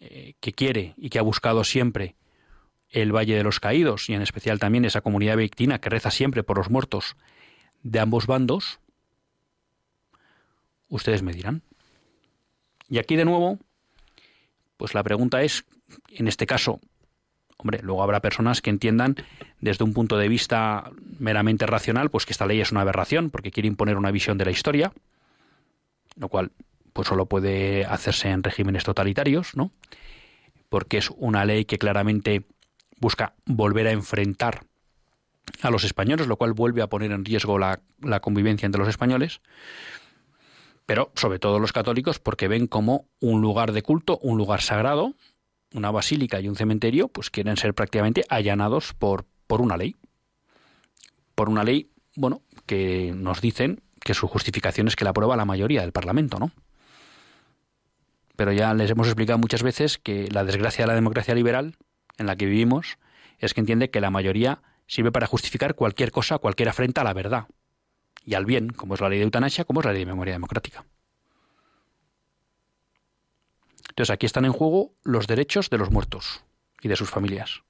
[0.00, 2.16] eh, que quiere y que ha buscado siempre
[2.90, 6.42] el Valle de los Caídos y en especial también esa comunidad victina que reza siempre
[6.42, 7.16] por los muertos
[7.82, 8.80] de ambos bandos,
[10.88, 11.62] ustedes me dirán.
[12.88, 13.58] Y aquí de nuevo,
[14.76, 15.64] pues la pregunta es,
[16.10, 16.80] en este caso,
[17.56, 19.16] hombre, luego habrá personas que entiendan
[19.60, 23.50] desde un punto de vista meramente racional, pues que esta ley es una aberración porque
[23.50, 24.92] quiere imponer una visión de la historia,
[26.16, 26.52] lo cual
[26.92, 29.72] pues solo puede hacerse en regímenes totalitarios, ¿no?
[30.68, 32.44] Porque es una ley que claramente
[32.98, 34.66] busca volver a enfrentar
[35.62, 38.88] a los españoles, lo cual vuelve a poner en riesgo la, la convivencia entre los
[38.88, 39.40] españoles
[40.86, 45.14] pero sobre todo los católicos porque ven como un lugar de culto, un lugar sagrado,
[45.72, 49.96] una basílica y un cementerio, pues quieren ser prácticamente allanados por, por una ley.
[51.34, 55.44] Por una ley, bueno, que nos dicen que su justificación es que la aprueba la
[55.44, 56.50] mayoría del Parlamento, ¿no?
[58.36, 61.76] Pero ya les hemos explicado muchas veces que la desgracia de la democracia liberal
[62.18, 62.98] en la que vivimos
[63.38, 67.12] es que entiende que la mayoría sirve para justificar cualquier cosa, cualquier afrenta a la
[67.12, 67.46] verdad
[68.24, 70.34] y al bien, como es la ley de eutanasia, como es la ley de memoria
[70.34, 70.84] democrática.
[73.88, 76.44] Entonces aquí están en juego los derechos de los muertos
[76.80, 77.62] y de sus familias.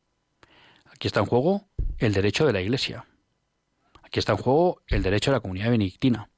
[0.87, 1.69] Aquí está en juego
[1.99, 3.07] el derecho de la Iglesia.
[4.13, 6.29] Aquí está en juego el derecho de la comunidad benedictina.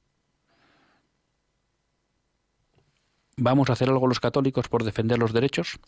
[3.36, 5.80] ¿Vamos a hacer algo los católicos por defender los derechos?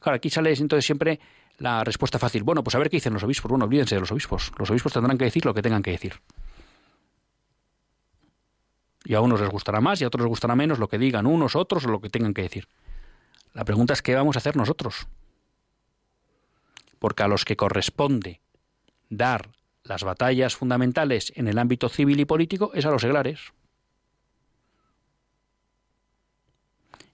[0.00, 1.20] Claro, aquí sale entonces siempre
[1.58, 2.44] la respuesta fácil.
[2.44, 3.50] Bueno, pues a ver qué dicen los obispos.
[3.50, 4.52] Bueno, olvídense de los obispos.
[4.58, 6.14] Los obispos tendrán que decir lo que tengan que decir.
[9.04, 11.26] Y a unos les gustará más y a otros les gustará menos lo que digan
[11.26, 12.68] unos, otros o lo que tengan que decir.
[13.52, 15.08] La pregunta es qué vamos a hacer nosotros.
[16.98, 18.40] Porque a los que corresponde
[19.10, 19.50] dar
[19.84, 23.52] las batallas fundamentales en el ámbito civil y político es a los seglares.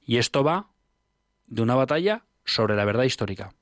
[0.07, 0.71] Y esto va
[1.47, 3.55] de una batalla sobre la verdad histórica,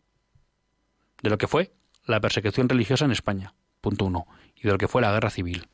[1.22, 1.72] de lo que fue
[2.04, 5.68] la persecución religiosa en España, punto uno, y de lo que fue la guerra civil.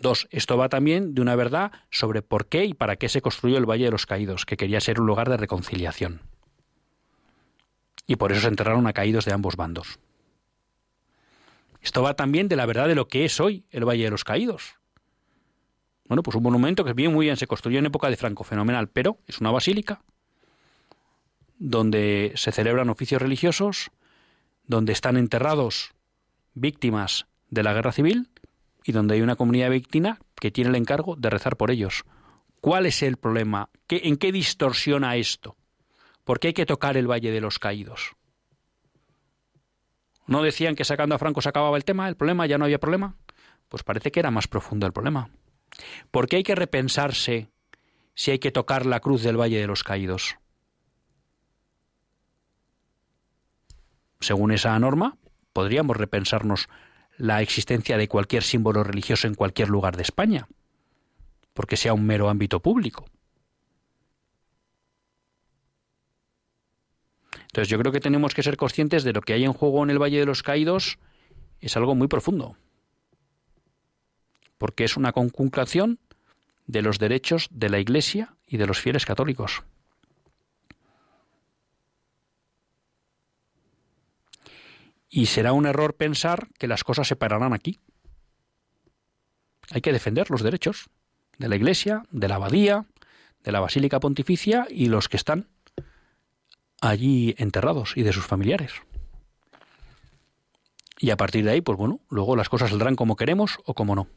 [0.00, 3.58] Dos, esto va también de una verdad sobre por qué y para qué se construyó
[3.58, 6.22] el Valle de los Caídos, que quería ser un lugar de reconciliación.
[8.06, 10.00] Y por eso se enterraron a caídos de ambos bandos.
[11.82, 14.24] Esto va también de la verdad de lo que es hoy el Valle de los
[14.24, 14.76] Caídos.
[16.06, 18.88] Bueno, pues un monumento que bien muy bien se construyó en época de Franco, fenomenal,
[18.88, 20.02] pero es una basílica
[21.58, 23.90] donde se celebran oficios religiosos,
[24.64, 25.92] donde están enterrados
[26.54, 28.28] víctimas de la guerra civil
[28.84, 32.04] y donde hay una comunidad víctima que tiene el encargo de rezar por ellos.
[32.60, 33.70] ¿Cuál es el problema?
[33.86, 35.56] ¿Qué, ¿En qué distorsiona esto?
[36.24, 38.16] ¿Por qué hay que tocar el Valle de los Caídos?
[40.26, 42.78] ¿No decían que sacando a Franco se acababa el tema, el problema, ya no había
[42.78, 43.16] problema?
[43.68, 45.30] Pues parece que era más profundo el problema.
[46.10, 47.50] ¿Por qué hay que repensarse
[48.14, 50.36] si hay que tocar la cruz del Valle de los Caídos?
[54.20, 55.16] Según esa norma,
[55.52, 56.68] podríamos repensarnos
[57.16, 60.48] la existencia de cualquier símbolo religioso en cualquier lugar de España,
[61.54, 63.04] porque sea un mero ámbito público.
[67.52, 69.90] Entonces yo creo que tenemos que ser conscientes de lo que hay en juego en
[69.90, 70.98] el Valle de los Caídos
[71.60, 72.56] es algo muy profundo,
[74.56, 75.98] porque es una conculcación
[76.66, 79.64] de los derechos de la Iglesia y de los fieles católicos.
[85.10, 87.80] Y será un error pensar que las cosas se pararán aquí.
[89.72, 90.88] Hay que defender los derechos
[91.36, 92.86] de la Iglesia, de la Abadía,
[93.44, 95.48] de la Basílica Pontificia y los que están
[96.82, 98.72] allí enterrados y de sus familiares.
[100.98, 103.94] Y a partir de ahí, pues bueno, luego las cosas saldrán como queremos o como
[103.94, 104.08] no.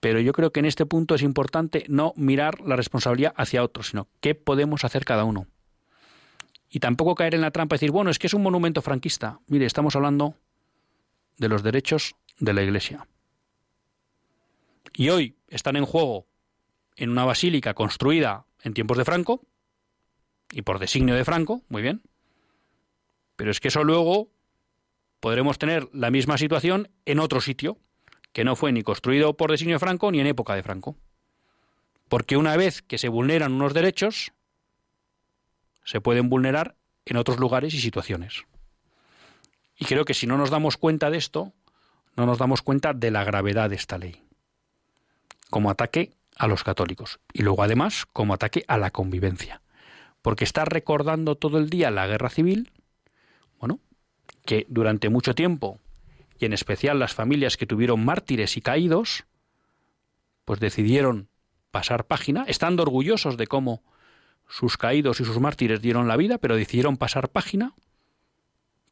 [0.00, 3.88] Pero yo creo que en este punto es importante no mirar la responsabilidad hacia otros,
[3.88, 5.46] sino qué podemos hacer cada uno.
[6.70, 9.40] Y tampoco caer en la trampa y decir, bueno, es que es un monumento franquista.
[9.46, 10.34] Mire, estamos hablando
[11.36, 13.06] de los derechos de la Iglesia.
[14.92, 16.26] Y hoy están en juego
[16.96, 19.40] en una basílica construida en tiempos de Franco
[20.54, 22.00] y por designio de Franco, muy bien.
[23.34, 24.30] Pero es que eso luego
[25.18, 27.76] podremos tener la misma situación en otro sitio,
[28.32, 30.96] que no fue ni construido por designio de Franco ni en época de Franco.
[32.08, 34.32] Porque una vez que se vulneran unos derechos,
[35.84, 38.44] se pueden vulnerar en otros lugares y situaciones.
[39.76, 41.52] Y creo que si no nos damos cuenta de esto,
[42.16, 44.22] no nos damos cuenta de la gravedad de esta ley.
[45.50, 47.18] Como ataque a los católicos.
[47.32, 49.60] Y luego además como ataque a la convivencia.
[50.24, 52.72] Porque está recordando todo el día la guerra civil,
[53.60, 53.78] bueno,
[54.46, 55.78] que durante mucho tiempo,
[56.38, 59.26] y en especial las familias que tuvieron mártires y caídos,
[60.46, 61.28] pues decidieron
[61.70, 63.82] pasar página, estando orgullosos de cómo
[64.48, 67.74] sus caídos y sus mártires dieron la vida, pero decidieron pasar página,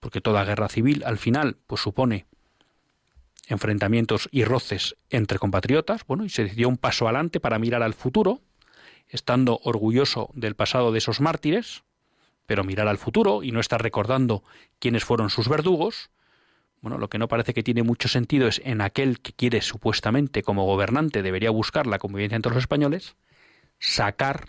[0.01, 2.27] porque toda guerra civil al final pues supone
[3.49, 7.95] enfrentamientos y roces entre compatriotas, bueno, y se decidió un paso adelante para mirar al
[7.95, 8.43] futuro,
[9.13, 11.85] estando orgulloso del pasado de esos mártires,
[12.47, 14.43] pero mirar al futuro y no estar recordando
[14.81, 16.11] quiénes fueron sus verdugos,
[16.81, 20.43] bueno, lo que no parece que tiene mucho sentido es en aquel que quiere supuestamente
[20.43, 23.15] como gobernante debería buscar la convivencia entre los españoles,
[23.79, 24.47] sacar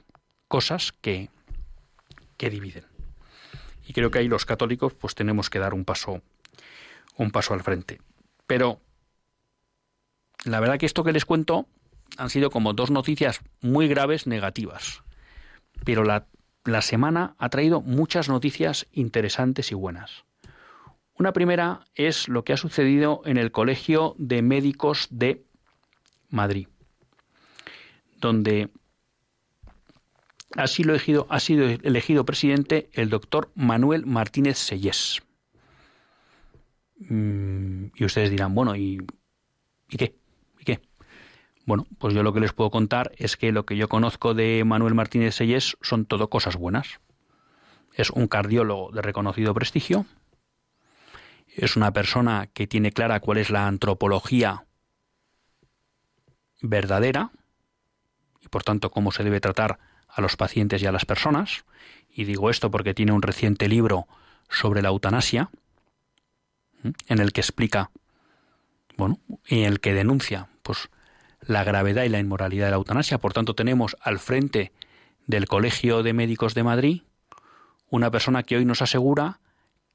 [0.48, 1.30] cosas que,
[2.38, 2.86] que dividen.
[3.86, 6.24] Y creo que ahí los católicos pues tenemos que dar un paso
[7.18, 8.02] un paso al frente.
[8.48, 8.82] Pero
[10.46, 11.68] la verdad que esto que les cuento
[12.18, 15.04] han sido como dos noticias muy graves negativas.
[15.84, 16.28] Pero la
[16.66, 20.24] la semana ha traído muchas noticias interesantes y buenas.
[21.16, 25.46] Una primera es lo que ha sucedido en el Colegio de Médicos de
[26.30, 26.68] Madrid,
[28.18, 28.70] donde
[30.56, 35.22] ha sido elegido, ha sido elegido presidente el doctor Manuel Martínez Sellés.
[36.98, 39.06] Mm, y ustedes dirán, bueno, ¿y,
[39.90, 40.16] ¿y qué?
[41.66, 44.64] Bueno, pues yo lo que les puedo contar es que lo que yo conozco de
[44.66, 47.00] Manuel Martínez Sellés son todo cosas buenas.
[47.94, 50.06] Es un cardiólogo de reconocido prestigio.
[51.48, 54.66] Es una persona que tiene clara cuál es la antropología
[56.62, 57.32] verdadera
[58.42, 61.66] y por tanto cómo se debe tratar a los pacientes y a las personas.
[62.10, 64.08] Y digo esto porque tiene un reciente libro
[64.50, 65.50] sobre la eutanasia
[67.08, 67.92] en el que explica,
[68.98, 70.90] bueno, y en el que denuncia, pues
[71.48, 73.18] la gravedad y la inmoralidad de la eutanasia.
[73.18, 74.72] Por tanto, tenemos al frente
[75.28, 77.02] del Colegio de Médicos de Madrid
[77.90, 79.40] una persona que hoy nos asegura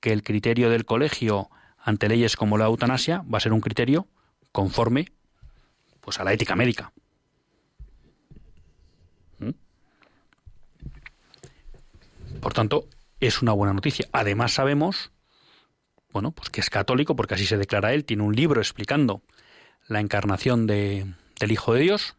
[0.00, 4.06] que el criterio del colegio ante leyes como la eutanasia va a ser un criterio
[4.52, 5.12] conforme
[6.00, 6.92] pues a la ética médica.
[9.38, 9.50] ¿Mm?
[12.40, 12.86] Por tanto,
[13.20, 14.06] es una buena noticia.
[14.12, 15.10] Además sabemos,
[16.12, 19.22] bueno, pues que es católico porque así se declara él, tiene un libro explicando
[19.88, 21.06] la encarnación de,
[21.38, 22.16] del Hijo de Dios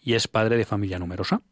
[0.00, 1.42] y es padre de familia numerosa.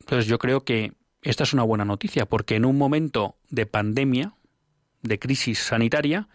[0.00, 4.34] Entonces yo creo que esta es una buena noticia porque en un momento de pandemia,
[5.02, 6.28] de crisis sanitaria,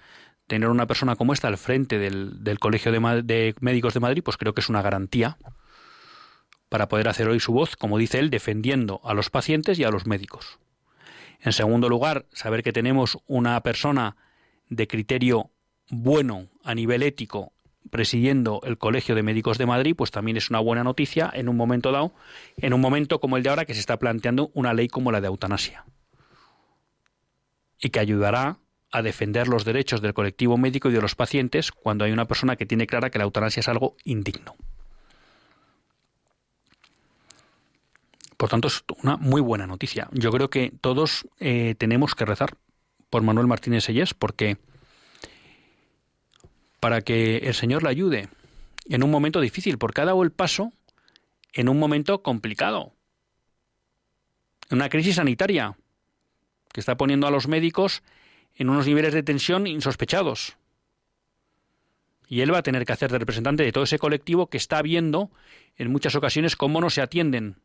[0.47, 4.38] tener una persona como esta al frente del, Colegio de, de, Médicos de Madrid, pues
[4.38, 5.38] creo que es una garantía
[6.70, 9.91] para poder hacer hoy su voz, como dice él, defendiendo a los pacientes y a
[9.91, 10.60] los médicos.
[11.41, 14.16] En segundo lugar, saber que tenemos una persona
[14.70, 15.51] de criterio
[15.90, 17.52] bueno a nivel ético
[17.90, 21.56] presidiendo el Colegio de Médicos de Madrid, pues también es una buena noticia en un
[21.56, 22.14] momento dado,
[22.58, 25.22] en un momento como el de ahora que se está planteando una ley como la
[25.22, 25.86] de eutanasia
[27.80, 28.58] y que ayudará
[28.92, 32.56] a defender los derechos del colectivo médico y de los pacientes cuando hay una persona
[32.56, 34.56] que tiene clara que la eutanasia es algo indigno.
[38.38, 40.08] Por tanto, es una muy buena noticia.
[40.12, 42.56] Yo creo que todos eh, tenemos que rezar
[43.10, 44.58] por Manuel Martínez Sellés porque
[46.80, 48.30] para que el Señor le ayude
[48.89, 50.71] en un momento difícil, porque ha dado el paso
[51.53, 52.93] en un momento complicado.
[54.69, 55.78] Una crisis sanitaria
[56.71, 58.03] que está poniendo a los médicos
[58.55, 60.57] en unos niveles de tensión insospechados.
[62.28, 64.82] Y él va a tener que hacer de representante de todo ese colectivo que está
[64.82, 65.32] viendo
[65.78, 67.61] en muchas ocasiones cómo no se atienden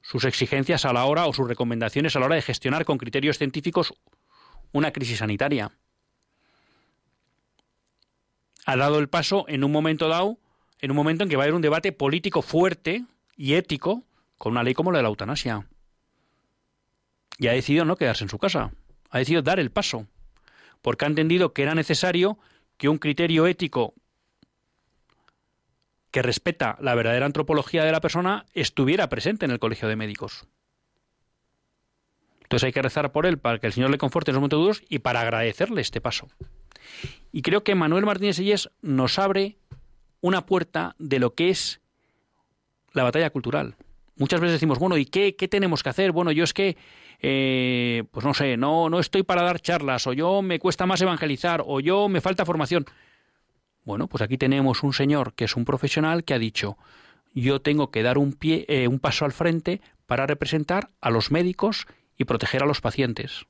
[0.00, 3.36] sus exigencias a la hora o sus recomendaciones a la hora de gestionar con criterios
[3.36, 3.94] científicos
[4.72, 5.72] una crisis sanitaria.
[8.68, 10.36] Ha dado el paso en un momento dado,
[10.82, 14.04] en un momento en que va a haber un debate político fuerte y ético
[14.36, 15.66] con una ley como la de la eutanasia.
[17.38, 18.70] Y ha decidido no quedarse en su casa,
[19.08, 20.06] ha decidido dar el paso,
[20.82, 22.38] porque ha entendido que era necesario
[22.76, 23.94] que un criterio ético
[26.10, 30.46] que respeta la verdadera antropología de la persona estuviera presente en el colegio de médicos.
[32.42, 34.60] Entonces hay que rezar por él para que el Señor le conforte en los momentos
[34.60, 36.28] duros y para agradecerle este paso.
[37.32, 39.56] Y creo que Manuel Martínez Sellés nos abre
[40.20, 41.80] una puerta de lo que es
[42.92, 43.76] la batalla cultural.
[44.16, 46.10] Muchas veces decimos, bueno, ¿y qué, qué tenemos que hacer?
[46.10, 46.76] Bueno, yo es que,
[47.20, 51.00] eh, pues no sé, no, no estoy para dar charlas, o yo me cuesta más
[51.00, 52.84] evangelizar, o yo me falta formación.
[53.84, 56.76] Bueno, pues aquí tenemos un señor que es un profesional que ha dicho,
[57.32, 61.30] yo tengo que dar un, pie, eh, un paso al frente para representar a los
[61.30, 63.46] médicos y proteger a los pacientes.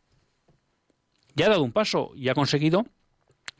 [1.35, 2.87] Ya ha dado un paso y ha conseguido,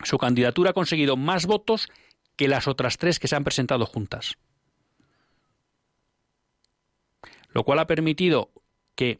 [0.03, 1.89] su candidatura ha conseguido más votos
[2.35, 4.37] que las otras tres que se han presentado juntas.
[7.49, 8.51] Lo cual ha permitido
[8.95, 9.19] que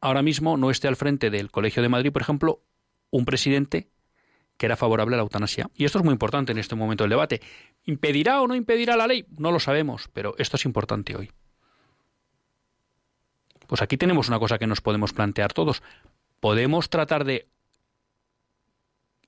[0.00, 2.62] ahora mismo no esté al frente del Colegio de Madrid, por ejemplo,
[3.10, 3.88] un presidente
[4.56, 5.70] que era favorable a la eutanasia.
[5.74, 7.40] Y esto es muy importante en este momento del debate.
[7.84, 9.24] ¿Impedirá o no impedirá la ley?
[9.38, 11.30] No lo sabemos, pero esto es importante hoy.
[13.66, 15.82] Pues aquí tenemos una cosa que nos podemos plantear todos.
[16.40, 17.48] ¿Podemos tratar de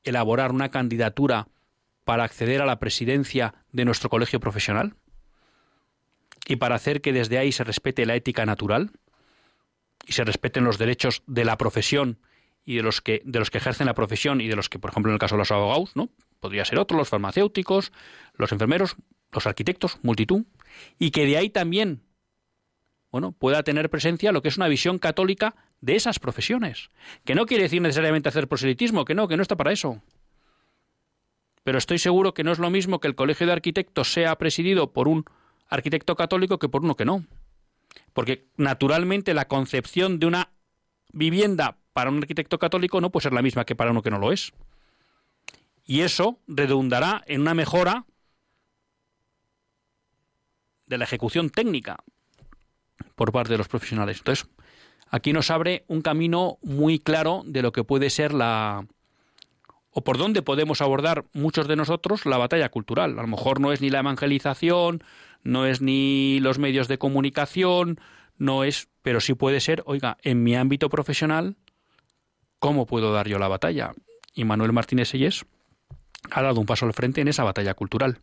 [0.04, 1.48] elaborar una candidatura
[2.04, 4.94] para acceder a la presidencia de nuestro colegio profesional?
[6.46, 8.90] ¿Y para hacer que desde ahí se respete la ética natural?
[10.06, 12.18] ¿Y se respeten los derechos de la profesión
[12.64, 14.90] y de los que de los que ejercen la profesión y de los que, por
[14.90, 16.10] ejemplo, en el caso de los abogados, ¿no?
[16.40, 17.92] Podría ser otro, los farmacéuticos,
[18.34, 18.96] los enfermeros,
[19.30, 20.44] los arquitectos, multitud,
[20.98, 22.02] y que de ahí también,
[23.12, 26.88] bueno, pueda tener presencia lo que es una visión católica de esas profesiones,
[27.24, 30.02] que no quiere decir necesariamente hacer proselitismo, que no, que no está para eso.
[31.62, 34.94] Pero estoy seguro que no es lo mismo que el colegio de arquitectos sea presidido
[34.94, 35.26] por un
[35.68, 37.24] arquitecto católico que por uno que no.
[38.14, 40.48] Porque naturalmente la concepción de una
[41.12, 44.18] vivienda para un arquitecto católico no puede ser la misma que para uno que no
[44.18, 44.52] lo es.
[45.84, 48.06] Y eso redundará en una mejora
[50.86, 51.98] de la ejecución técnica
[53.14, 54.18] por parte de los profesionales.
[54.18, 54.48] Entonces,
[55.10, 58.86] aquí nos abre un camino muy claro de lo que puede ser la
[59.94, 63.18] o por dónde podemos abordar muchos de nosotros la batalla cultural.
[63.18, 65.04] A lo mejor no es ni la evangelización,
[65.42, 68.00] no es ni los medios de comunicación,
[68.38, 71.56] no es, pero sí puede ser, oiga, en mi ámbito profesional
[72.62, 73.90] ¿Cómo puedo dar yo la batalla?
[74.34, 75.44] Y Manuel Martínez Sellés
[76.30, 78.20] ha dado un paso al frente en esa batalla cultural.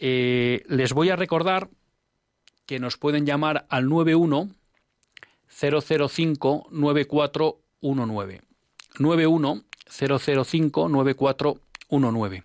[0.00, 1.68] Eh, les voy a recordar
[2.68, 4.50] que nos pueden llamar al 91
[5.48, 8.42] 005 9419.
[8.98, 12.42] 91 005 9419.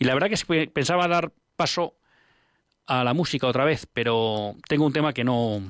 [0.00, 1.94] Y la verdad que pensaba dar paso
[2.86, 5.62] a la música otra vez, pero tengo un tema que no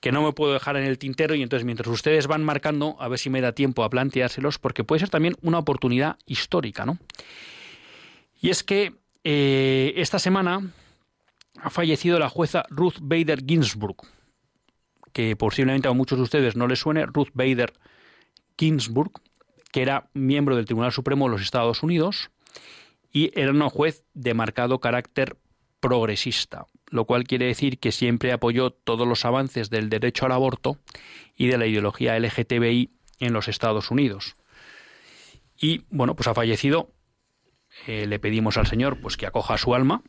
[0.00, 3.08] que no me puedo dejar en el tintero y entonces mientras ustedes van marcando, a
[3.08, 6.98] ver si me da tiempo a planteárselos, porque puede ser también una oportunidad histórica, ¿no?
[8.42, 8.92] Y es que
[9.24, 10.70] eh, esta semana
[11.64, 13.96] ha fallecido la jueza Ruth Bader Ginsburg,
[15.12, 17.72] que posiblemente a muchos de ustedes no les suene, Ruth Bader
[18.58, 19.12] Ginsburg,
[19.72, 22.30] que era miembro del Tribunal Supremo de los Estados Unidos
[23.10, 25.38] y era una juez de marcado carácter
[25.80, 30.78] progresista lo cual quiere decir que siempre apoyó todos los avances del derecho al aborto
[31.36, 34.36] y de la ideología LGTBI en los Estados Unidos.
[35.60, 36.92] Y bueno, pues ha fallecido.
[37.88, 40.04] Eh, le pedimos al Señor pues que acoja su alma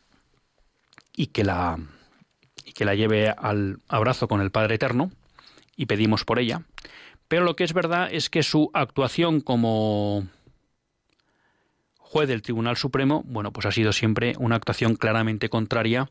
[1.16, 1.78] y que la
[2.66, 5.12] y que la lleve al abrazo con el Padre Eterno
[5.76, 6.64] y pedimos por ella.
[7.28, 10.28] Pero lo que es verdad es que su actuación como
[11.98, 16.10] juez del Tribunal Supremo, bueno, pues ha sido siempre una actuación claramente contraria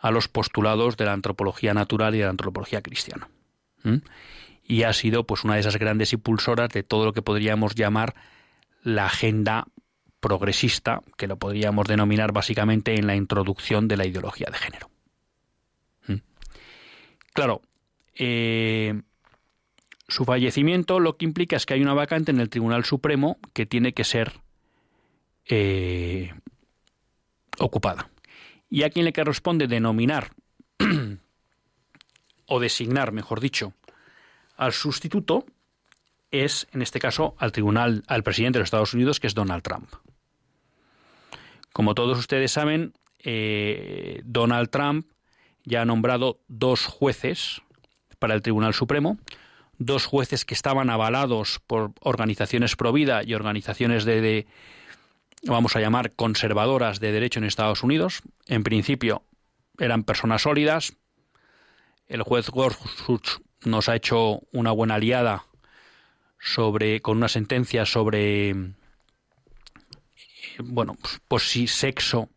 [0.00, 3.28] a los postulados de la antropología natural y de la antropología cristiana.
[4.62, 8.14] Y ha sido pues una de esas grandes impulsoras de todo lo que podríamos llamar
[8.82, 9.66] la agenda
[10.24, 14.90] progresista, que lo podríamos denominar básicamente en la introducción de la ideología de género.
[17.34, 17.60] Claro,
[18.14, 19.02] eh,
[20.08, 23.66] su fallecimiento lo que implica es que hay una vacante en el Tribunal Supremo que
[23.66, 24.32] tiene que ser
[25.46, 26.32] eh,
[27.58, 28.08] ocupada
[28.70, 30.30] y a quien le corresponde denominar
[32.46, 33.74] o designar, mejor dicho,
[34.56, 35.44] al sustituto
[36.30, 39.62] es, en este caso, al tribunal, al presidente de los Estados Unidos, que es Donald
[39.62, 39.92] Trump.
[41.74, 45.08] Como todos ustedes saben, eh, Donald Trump
[45.64, 47.62] ya ha nombrado dos jueces
[48.20, 49.18] para el Tribunal Supremo,
[49.78, 54.46] dos jueces que estaban avalados por organizaciones pro vida y organizaciones de, de,
[55.42, 58.22] vamos a llamar, conservadoras de derecho en Estados Unidos.
[58.46, 59.24] En principio
[59.76, 60.96] eran personas sólidas.
[62.06, 65.46] El juez Gorsuch nos ha hecho una buena aliada
[66.38, 68.54] sobre, con una sentencia sobre,
[70.62, 72.28] bueno, pues, pues si sexo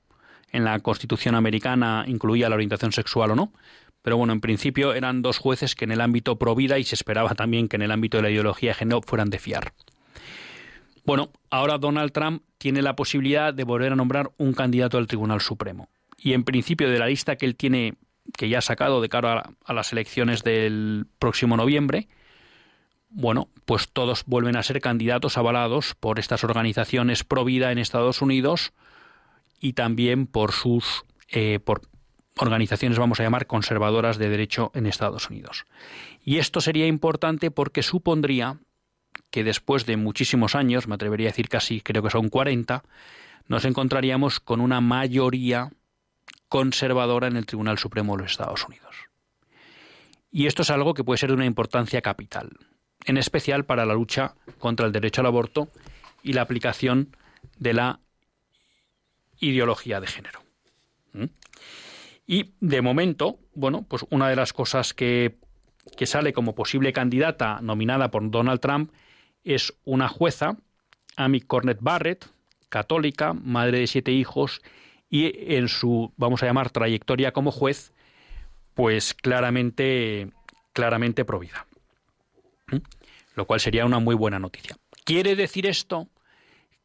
[0.52, 3.54] en la Constitución americana incluía la orientación sexual o no.
[4.02, 6.96] Pero bueno, en principio eran dos jueces que en el ámbito pro vida y se
[6.96, 9.74] esperaba también que en el ámbito de la ideología de género fueran de fiar.
[11.04, 15.42] Bueno, ahora Donald Trump tiene la posibilidad de volver a nombrar un candidato al Tribunal
[15.42, 15.90] Supremo.
[16.18, 17.96] Y en principio de la lista que él tiene,
[18.38, 22.08] que ya ha sacado de cara a, a las elecciones del próximo noviembre,
[23.18, 28.22] bueno, pues todos vuelven a ser candidatos avalados por estas organizaciones pro vida en Estados
[28.22, 28.74] Unidos
[29.60, 31.82] y también por sus eh, por
[32.38, 35.66] organizaciones, vamos a llamar, conservadoras de derecho en Estados Unidos.
[36.24, 38.60] Y esto sería importante porque supondría
[39.32, 42.84] que después de muchísimos años, me atrevería a decir casi, creo que son 40,
[43.48, 45.72] nos encontraríamos con una mayoría
[46.50, 48.96] conservadora en el Tribunal Supremo de los Estados Unidos.
[50.30, 52.52] Y esto es algo que puede ser de una importancia capital,
[53.06, 55.70] en especial para la lucha contra el derecho al aborto
[56.24, 57.16] y la aplicación
[57.58, 58.00] de la
[59.40, 60.42] ideología de género.
[61.14, 61.26] ¿Mm?
[62.26, 65.38] Y de momento, bueno, pues una de las cosas que,
[65.96, 68.92] que sale como posible candidata nominada por Donald Trump
[69.44, 70.58] es una jueza,
[71.16, 72.28] Amy Cornet Barrett,
[72.68, 74.62] católica, madre de siete hijos,
[75.10, 77.94] y en su, vamos a llamar, trayectoria como juez,
[78.74, 80.30] pues claramente,
[80.74, 81.67] claramente provida.
[83.36, 84.78] Lo cual sería una muy buena noticia.
[85.04, 86.10] ¿Quiere decir esto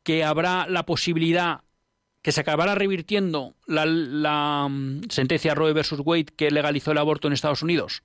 [0.02, 1.62] que habrá la posibilidad
[2.22, 7.26] que se acabará revirtiendo la, la mm, sentencia Roe versus Wade que legalizó el aborto
[7.26, 8.02] en Estados Unidos?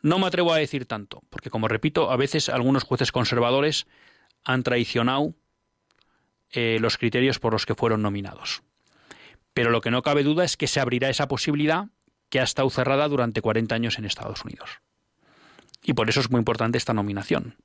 [0.00, 3.86] No me atrevo a decir tanto, porque como repito, a veces algunos jueces conservadores
[4.44, 5.34] han traicionado
[6.50, 8.62] eh, los criterios por los que fueron nominados.
[9.54, 11.86] Pero lo que no cabe duda es que se abrirá esa posibilidad
[12.30, 14.80] que ha estado cerrada durante 40 años en Estados Unidos.
[15.82, 17.56] Y por eso es muy importante esta nominación.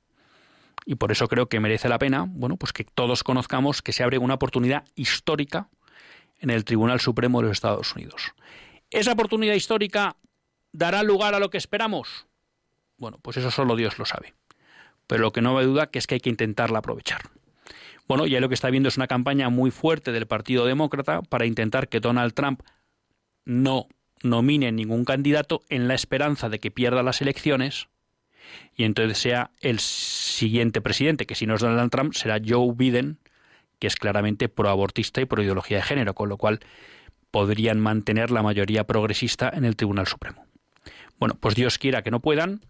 [0.84, 4.02] Y por eso creo que merece la pena, bueno, pues que todos conozcamos que se
[4.02, 5.68] abre una oportunidad histórica
[6.40, 8.32] en el Tribunal Supremo de los Estados Unidos.
[8.90, 10.16] ¿Esa oportunidad histórica
[10.72, 12.26] dará lugar a lo que esperamos?
[12.96, 14.34] Bueno, pues eso solo Dios lo sabe.
[15.06, 17.22] Pero lo que no me duda que es que hay que intentarla aprovechar.
[18.06, 21.44] Bueno, ya lo que está viendo es una campaña muy fuerte del Partido Demócrata para
[21.44, 22.62] intentar que Donald Trump
[23.44, 23.88] no
[24.22, 27.88] nomine ningún candidato en la esperanza de que pierda las elecciones
[28.76, 33.18] y entonces sea el siguiente presidente, que si no es Donald Trump, será Joe Biden,
[33.78, 36.60] que es claramente proabortista y pro ideología de género, con lo cual
[37.30, 40.44] podrían mantener la mayoría progresista en el Tribunal Supremo.
[41.18, 42.60] Bueno, pues Dios quiera que no puedan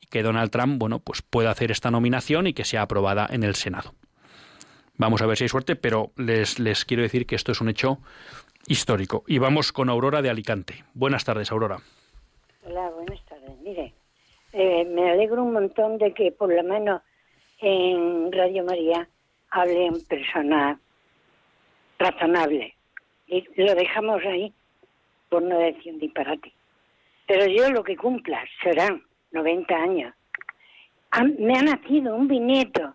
[0.00, 3.42] y que Donald Trump, bueno, pues pueda hacer esta nominación y que sea aprobada en
[3.42, 3.94] el Senado.
[4.96, 7.70] Vamos a ver si hay suerte, pero les, les quiero decir que esto es un
[7.70, 8.00] hecho
[8.66, 9.24] histórico.
[9.26, 10.84] Y vamos con Aurora de Alicante.
[10.94, 11.78] Buenas tardes, Aurora.
[12.64, 13.58] Hola, buenas tardes.
[13.62, 13.94] Mire,
[14.52, 17.02] eh, me alegro un montón de que por lo menos
[17.60, 19.08] en Radio María
[19.50, 20.78] hablen personas
[21.98, 22.72] razonables.
[23.26, 24.52] Y lo dejamos ahí
[25.28, 26.52] por no decir un disparate.
[27.26, 30.14] Pero yo lo que cumpla serán 90 años.
[31.38, 32.94] me ha nacido un bisnieto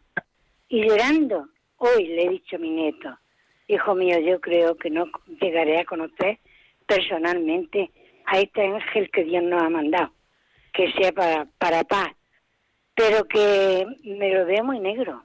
[0.67, 1.47] y llorando,
[1.77, 3.17] hoy le he dicho a mi nieto,
[3.67, 5.05] hijo mío, yo creo que no
[5.39, 6.39] llegaré a conocer
[6.85, 7.91] personalmente
[8.25, 10.11] a este ángel que Dios nos ha mandado,
[10.75, 12.13] que sea para, para paz,
[12.93, 15.23] pero que me lo veo muy negro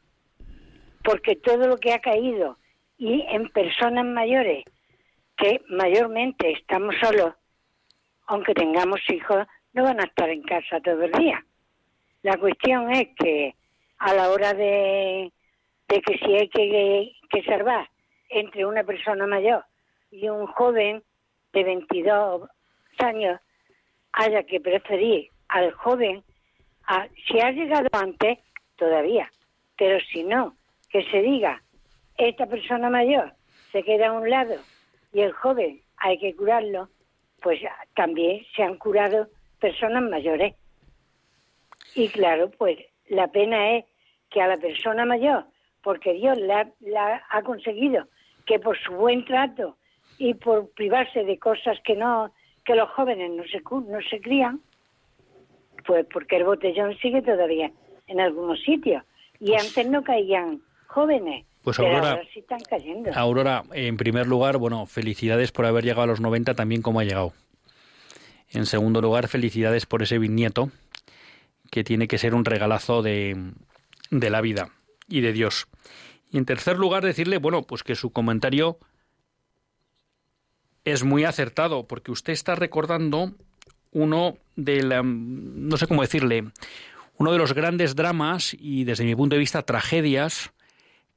[1.03, 2.59] porque todo lo que ha caído
[2.98, 4.64] y en personas mayores,
[5.36, 7.34] que mayormente estamos solos,
[8.26, 11.44] aunque tengamos hijos, no van a estar en casa todo el día.
[12.22, 13.55] La cuestión es que
[13.98, 15.32] a la hora de,
[15.88, 17.88] de que si hay que, que salvar
[18.28, 19.64] entre una persona mayor
[20.11, 21.03] y un joven
[21.53, 22.48] de 22
[22.98, 23.40] años,
[24.12, 26.22] haya que preferir al joven,
[26.86, 28.38] a, si ha llegado antes,
[28.76, 29.30] todavía,
[29.76, 30.57] pero si no,
[30.88, 31.62] que se diga,
[32.16, 33.32] esta persona mayor
[33.72, 34.55] se queda a un lado
[35.12, 36.88] y el joven hay que curarlo,
[37.42, 37.61] pues
[37.94, 39.28] también se han curado
[39.61, 40.55] personas mayores.
[41.94, 42.78] Y claro, pues
[43.09, 43.84] la pena es
[44.30, 45.44] que a la persona mayor,
[45.82, 46.70] porque Dios la,
[47.30, 48.07] ha conseguido
[48.46, 49.76] que por su buen trato
[50.18, 52.32] y por privarse de cosas que no
[52.64, 54.61] que los jóvenes no se no se crían,
[55.87, 57.70] pues porque el botellón sigue todavía
[58.07, 59.03] en algunos sitios
[59.39, 61.47] y pues antes no caían jóvenes.
[61.62, 63.11] Pues Aurora, ahora sí están cayendo.
[63.14, 67.05] Aurora, en primer lugar, bueno, felicidades por haber llegado a los 90 también como ha
[67.05, 67.33] llegado.
[68.49, 70.70] En segundo lugar, felicidades por ese bisnieto,
[71.70, 73.53] que tiene que ser un regalazo de,
[74.11, 74.70] de la vida
[75.09, 75.68] y de Dios.
[76.31, 78.78] Y en tercer lugar, decirle, bueno, pues que su comentario
[80.85, 83.35] es muy acertado, porque usted está recordando
[83.93, 86.45] uno de la, no sé cómo decirle,
[87.16, 90.53] uno de los grandes dramas y desde mi punto de vista tragedias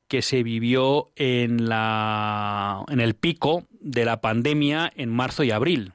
[0.07, 5.93] que se vivió en la en el pico de la pandemia en marzo y abril.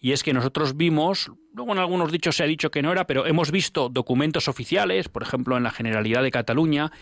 [0.00, 3.06] Y es que nosotros vimos, luego en algunos dichos se ha dicho que no era,
[3.06, 6.92] pero hemos visto documentos oficiales, por ejemplo en la Generalidad de Cataluña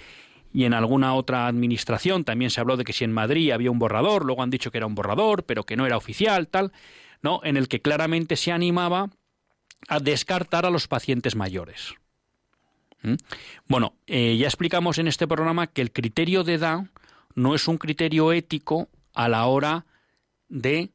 [0.52, 3.80] y en alguna otra administración también se habló de que si en Madrid había un
[3.80, 6.70] borrador, luego han dicho que era un borrador, pero que no era oficial, tal,
[7.24, 7.40] ¿no?
[7.42, 9.08] En el que claramente se animaba
[9.88, 11.94] a descartar a los pacientes mayores.
[13.02, 13.14] ¿Mm?
[13.66, 16.84] Bueno, eh, ya explicamos en este programa que el criterio de edad
[17.34, 19.86] no es un criterio ético a la hora
[20.50, 20.90] de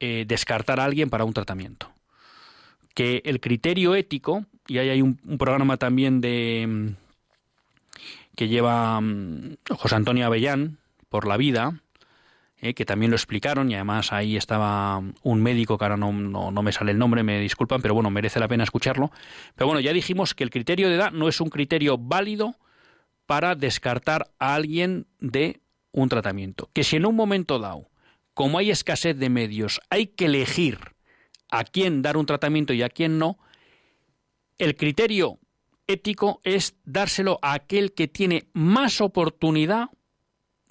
[0.00, 1.90] eh, descartar a alguien para un tratamiento.
[2.92, 6.88] Que el criterio ético, y ahí hay un, programa también de mm,
[8.36, 10.76] que lleva mm, José Antonio Avellán
[11.08, 11.80] por la vida,
[12.64, 16.62] eh, que también lo explicaron y además ahí estaba un médico que ahora no, no,
[16.62, 19.12] me sale el nombre, me disculpan, pero bueno, merece la pena escucharlo.
[19.54, 22.56] Pero bueno, ya dijimos que el criterio de edad no es un criterio válido
[23.26, 25.60] para descartar a alguien de
[25.92, 26.70] un tratamiento.
[26.72, 27.90] Que si en un momento dado,
[28.32, 30.78] como hay escasez de medios, hay que elegir
[31.50, 33.36] a quién dar un tratamiento y a quién no,
[34.56, 35.38] el criterio
[35.86, 39.90] ético es dárselo a aquel que tiene más oportunidad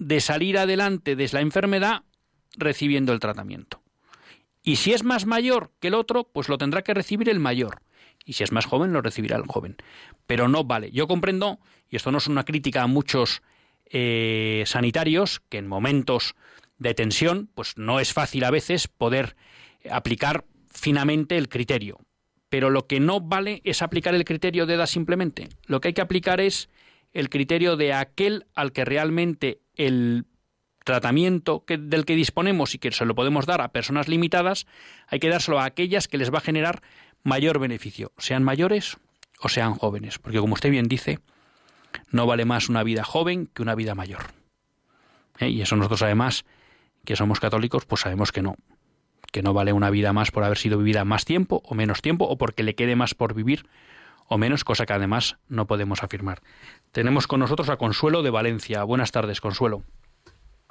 [0.04, 2.02] de salir adelante de la enfermedad
[2.56, 3.82] recibiendo el tratamiento.
[4.62, 7.80] Y si es más mayor que el otro, pues lo tendrá que recibir el mayor.
[8.24, 9.76] Y si es más joven, lo recibirá el joven.
[10.26, 10.90] Pero no vale.
[10.90, 13.42] Yo comprendo, y esto no es una crítica a muchos
[13.86, 16.34] eh, sanitarios, que en momentos
[16.78, 19.36] de tensión, pues no es fácil a veces poder
[19.90, 21.98] aplicar finamente el criterio.
[22.50, 25.48] Pero lo que no vale es aplicar el criterio de edad simplemente.
[25.66, 26.68] Lo que hay que aplicar es
[27.14, 30.26] el criterio de aquel al que realmente el
[30.84, 34.66] tratamiento del que disponemos y que se lo podemos dar a personas limitadas,
[35.06, 36.82] hay que dárselo a aquellas que les va a generar
[37.22, 38.98] mayor beneficio, sean mayores
[39.40, 41.20] o sean jóvenes, porque como usted bien dice,
[42.10, 44.26] no vale más una vida joven que una vida mayor.
[45.38, 45.48] ¿Eh?
[45.48, 46.44] Y eso nosotros además,
[47.04, 48.56] que somos católicos, pues sabemos que no,
[49.32, 52.26] que no vale una vida más por haber sido vivida más tiempo o menos tiempo,
[52.26, 53.66] o porque le quede más por vivir
[54.28, 56.38] o menos, cosa que además no podemos afirmar.
[56.92, 58.84] Tenemos con nosotros a Consuelo de Valencia.
[58.84, 59.82] Buenas tardes, Consuelo.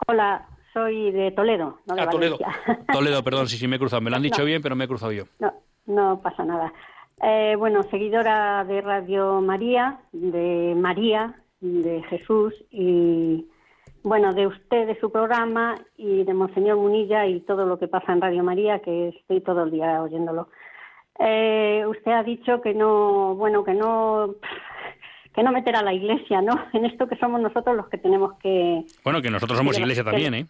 [0.08, 2.38] Hola, soy de Toledo, no de ah, Toledo.
[2.40, 2.86] Valencia.
[2.94, 4.02] Toledo, perdón, sí, sí me he cruzado.
[4.02, 5.26] Me lo han dicho bien, pero me he cruzado yo.
[5.40, 5.54] No,
[5.86, 6.74] no pasa nada.
[7.22, 13.48] Eh, bueno, seguidora de Radio María, de María, de Jesús y,
[14.04, 18.12] bueno, de usted, de su programa y de Monseñor Munilla y todo lo que pasa
[18.12, 20.50] en Radio María, que estoy todo el día oyéndolo.
[21.20, 24.36] Eh, usted ha dicho que no, bueno, que no,
[25.34, 26.54] que no meter a la Iglesia, ¿no?
[26.74, 28.86] En esto que somos nosotros los que tenemos que.
[29.04, 30.46] Bueno, que nosotros somos Iglesia también, ¿eh?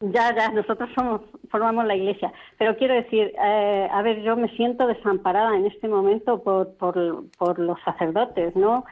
[0.00, 2.32] Ya, ya, nosotros somos, formamos la Iglesia.
[2.58, 7.24] Pero quiero decir, eh, a ver, yo me siento desamparada en este momento por, por,
[7.38, 8.84] por los sacerdotes, ¿no?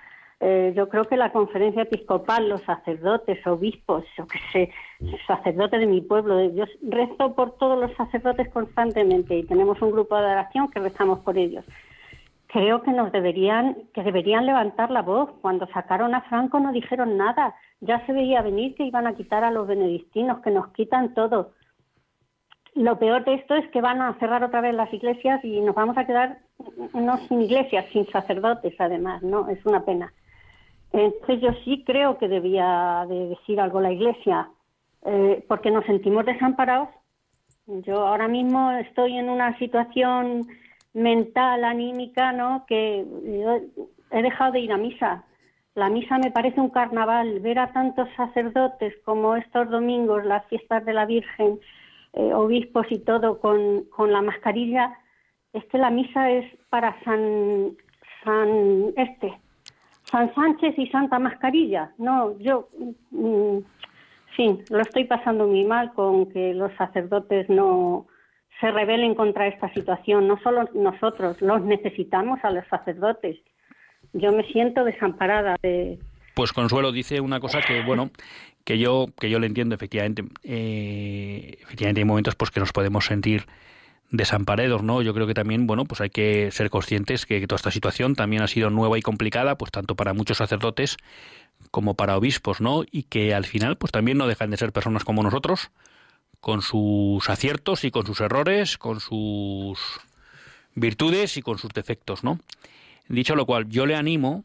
[0.43, 4.71] Eh, yo creo que la conferencia episcopal, los sacerdotes, obispos, yo qué sé,
[5.27, 10.17] sacerdotes de mi pueblo, yo rezo por todos los sacerdotes constantemente y tenemos un grupo
[10.17, 11.65] de oración que rezamos por ellos.
[12.47, 15.31] Creo que nos deberían, que deberían levantar la voz.
[15.41, 17.55] Cuando sacaron a Franco no dijeron nada.
[17.81, 21.53] Ya se veía venir que iban a quitar a los benedictinos, que nos quitan todo.
[22.75, 25.77] Lo peor de esto es que van a cerrar otra vez las iglesias y nos
[25.77, 26.39] vamos a quedar
[26.93, 29.49] no sin iglesias, sin sacerdotes además, ¿no?
[29.49, 30.13] Es una pena.
[30.93, 34.51] Entonces yo sí creo que debía de decir algo la Iglesia,
[35.05, 36.89] eh, porque nos sentimos desamparados.
[37.67, 40.47] Yo ahora mismo estoy en una situación
[40.93, 42.65] mental, anímica, ¿no?
[42.67, 43.05] Que
[44.11, 45.25] he dejado de ir a misa.
[45.77, 47.39] La misa me parece un carnaval.
[47.41, 51.61] Ver a tantos sacerdotes como estos domingos, las fiestas de la Virgen,
[52.15, 54.99] eh, obispos y todo con, con la mascarilla,
[55.53, 57.77] es que la misa es para San,
[58.25, 59.39] San este,
[60.11, 61.93] San Sánchez y Santa Mascarilla.
[61.99, 62.69] No, yo,
[63.11, 63.59] mm,
[64.37, 68.07] sí, lo estoy pasando muy mal con que los sacerdotes no
[68.61, 70.29] se rebelen contra esta situación.
[70.29, 73.39] No solo nosotros, los necesitamos a los sacerdotes.
[74.13, 75.99] Yo me siento desamparada de.
[76.35, 78.11] Pues Consuelo dice una cosa que, bueno,
[78.65, 80.25] que yo que yo le entiendo efectivamente.
[80.43, 83.47] Eh, efectivamente hay momentos pues que nos podemos sentir
[84.11, 85.03] desamparados, ¿no?
[85.03, 88.43] Yo creo que también, bueno, pues hay que ser conscientes que toda esta situación también
[88.43, 90.97] ha sido nueva y complicada, pues tanto para muchos sacerdotes
[91.71, 92.83] como para obispos, ¿no?
[92.91, 95.71] Y que al final, pues también no dejan de ser personas como nosotros,
[96.41, 99.79] con sus aciertos y con sus errores, con sus
[100.75, 102.41] virtudes y con sus defectos, ¿no?
[103.09, 104.45] Dicho lo cual, yo le animo,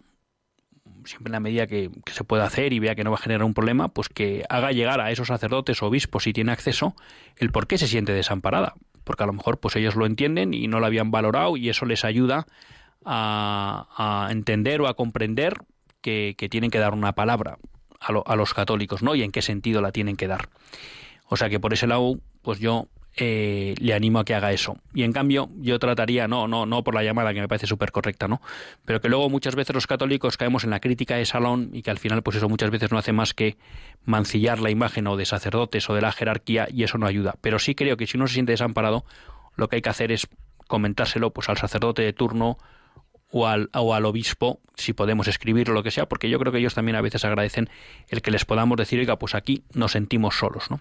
[1.06, 3.44] siempre en la medida que, se pueda hacer y vea que no va a generar
[3.44, 6.96] un problema, pues que haga llegar a esos sacerdotes o obispos, si tiene acceso,
[7.38, 8.76] el por qué se siente desamparada.
[9.06, 11.86] Porque a lo mejor pues ellos lo entienden y no lo habían valorado y eso
[11.86, 12.46] les ayuda
[13.06, 15.60] a, entender o a comprender
[16.02, 17.58] que, tienen que dar una palabra
[18.02, 19.16] a, a los católicos, ¿no?
[19.16, 20.50] Y en qué sentido la tienen que dar.
[21.28, 22.88] O sea que por ese lado, pues yo
[23.18, 24.78] eh, le animo a que haga eso.
[24.94, 27.92] Y en cambio, yo trataría, no, no, no por la llamada, que me parece súper
[27.92, 28.42] correcta, ¿no?
[28.84, 31.92] Pero que luego muchas veces los católicos caemos en la crítica de salón y que
[31.92, 33.58] al final, pues eso muchas veces no hace más que
[34.04, 37.36] mancillar la imagen o de sacerdotes o de la jerarquía y eso no ayuda.
[37.42, 39.06] Pero sí creo que si uno se siente desamparado,
[39.56, 40.28] lo que hay que hacer es
[40.68, 42.58] comentárselo pues al sacerdote de turno
[43.38, 46.60] o al, o al obispo, si podemos escribir lo que sea, porque yo creo que
[46.60, 47.70] ellos también a veces agradecen
[48.08, 50.80] el que les podamos decir, oiga, pues aquí nos sentimos solos, ¿no?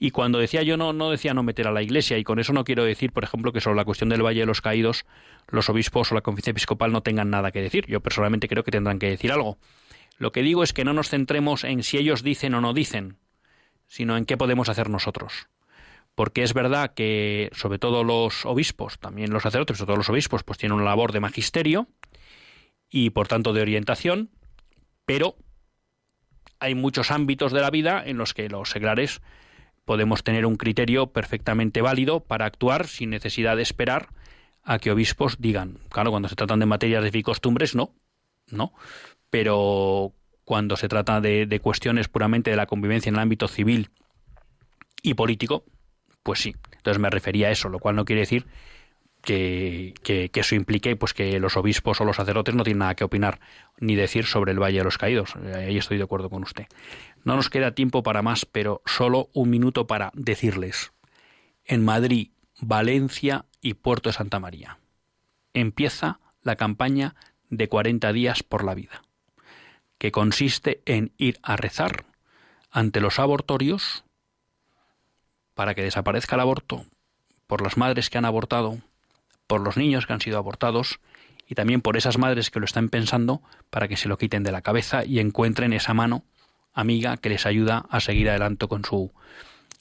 [0.00, 2.52] Y cuando decía yo no, no decía no meter a la Iglesia, y con eso
[2.52, 5.06] no quiero decir, por ejemplo, que sobre la cuestión del Valle de los Caídos,
[5.46, 7.86] los obispos o la conferencia episcopal no tengan nada que decir.
[7.86, 9.56] Yo personalmente creo que tendrán que decir algo.
[10.18, 13.18] Lo que digo es que no nos centremos en si ellos dicen o no dicen,
[13.86, 15.46] sino en qué podemos hacer nosotros.
[16.18, 20.42] Porque es verdad que, sobre todo los obispos, también los sacerdotes, sobre todo los obispos,
[20.42, 21.86] pues tienen una labor de magisterio
[22.90, 24.28] y por tanto de orientación,
[25.06, 25.36] pero
[26.58, 29.22] hay muchos ámbitos de la vida en los que los seglares
[29.84, 34.08] podemos tener un criterio perfectamente válido para actuar sin necesidad de esperar
[34.64, 35.78] a que obispos digan.
[35.88, 37.94] Claro, cuando se tratan de materias de fe y costumbres, no,
[38.50, 38.72] no.
[39.30, 43.90] Pero cuando se trata de, cuestiones puramente de la convivencia en el ámbito civil
[45.00, 45.62] y político,
[46.28, 46.54] pues sí.
[46.76, 48.44] Entonces me refería a eso, lo cual no quiere decir
[49.22, 49.94] que,
[50.34, 53.40] eso implique pues que los obispos o los sacerdotes no tienen nada que opinar
[53.80, 55.36] ni decir sobre el Valle de los Caídos.
[55.36, 56.66] Ahí estoy de acuerdo con usted.
[57.24, 60.92] No nos queda tiempo para más, pero solo un minuto para decirles.
[61.64, 62.28] En Madrid,
[62.60, 64.80] Valencia y Puerto de Santa María.
[65.54, 67.14] Empieza la campaña
[67.48, 69.02] de 40 días por la vida,
[69.96, 72.04] que consiste en ir a rezar
[72.70, 74.04] ante los abortorios
[75.58, 76.84] para que desaparezca el aborto,
[77.48, 78.78] por las madres que han abortado,
[79.48, 81.00] por los niños que han sido abortados
[81.48, 84.52] y también por esas madres que lo están pensando para que se lo quiten de
[84.52, 86.22] la cabeza y encuentren esa mano
[86.74, 89.10] amiga que les ayuda a seguir adelante con su,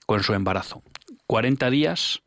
[0.07, 0.81] con su embarazo.
[1.27, 2.23] 40 días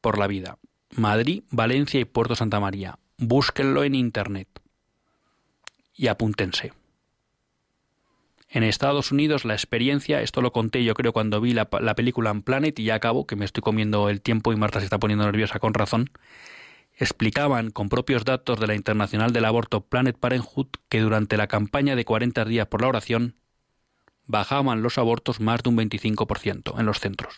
[0.00, 0.58] por la vida.
[0.90, 3.00] Madrid, Valencia y Puerto Santa María.
[3.18, 4.46] Búsquenlo en Internet
[5.96, 6.72] y apúntense.
[8.54, 12.30] En Estados Unidos la experiencia, esto lo conté yo creo cuando vi la, la película
[12.30, 15.00] en Planet y ya acabo, que me estoy comiendo el tiempo y Marta se está
[15.00, 16.10] poniendo nerviosa con razón,
[16.96, 21.96] explicaban con propios datos de la Internacional del Aborto Planet Parenthood que durante la campaña
[21.96, 23.34] de 40 días por la oración
[24.26, 27.34] bajaban los abortos más de un 25% en los centros.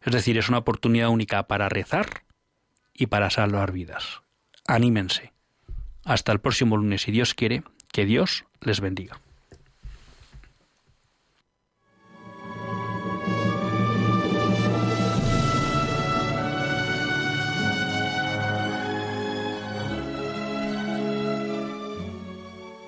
[0.00, 2.22] Es decir, es una oportunidad única para rezar
[2.94, 4.22] y para salvar vidas.
[4.66, 5.34] Anímense.
[6.06, 9.20] Hasta el próximo lunes, si Dios quiere, que Dios les bendiga.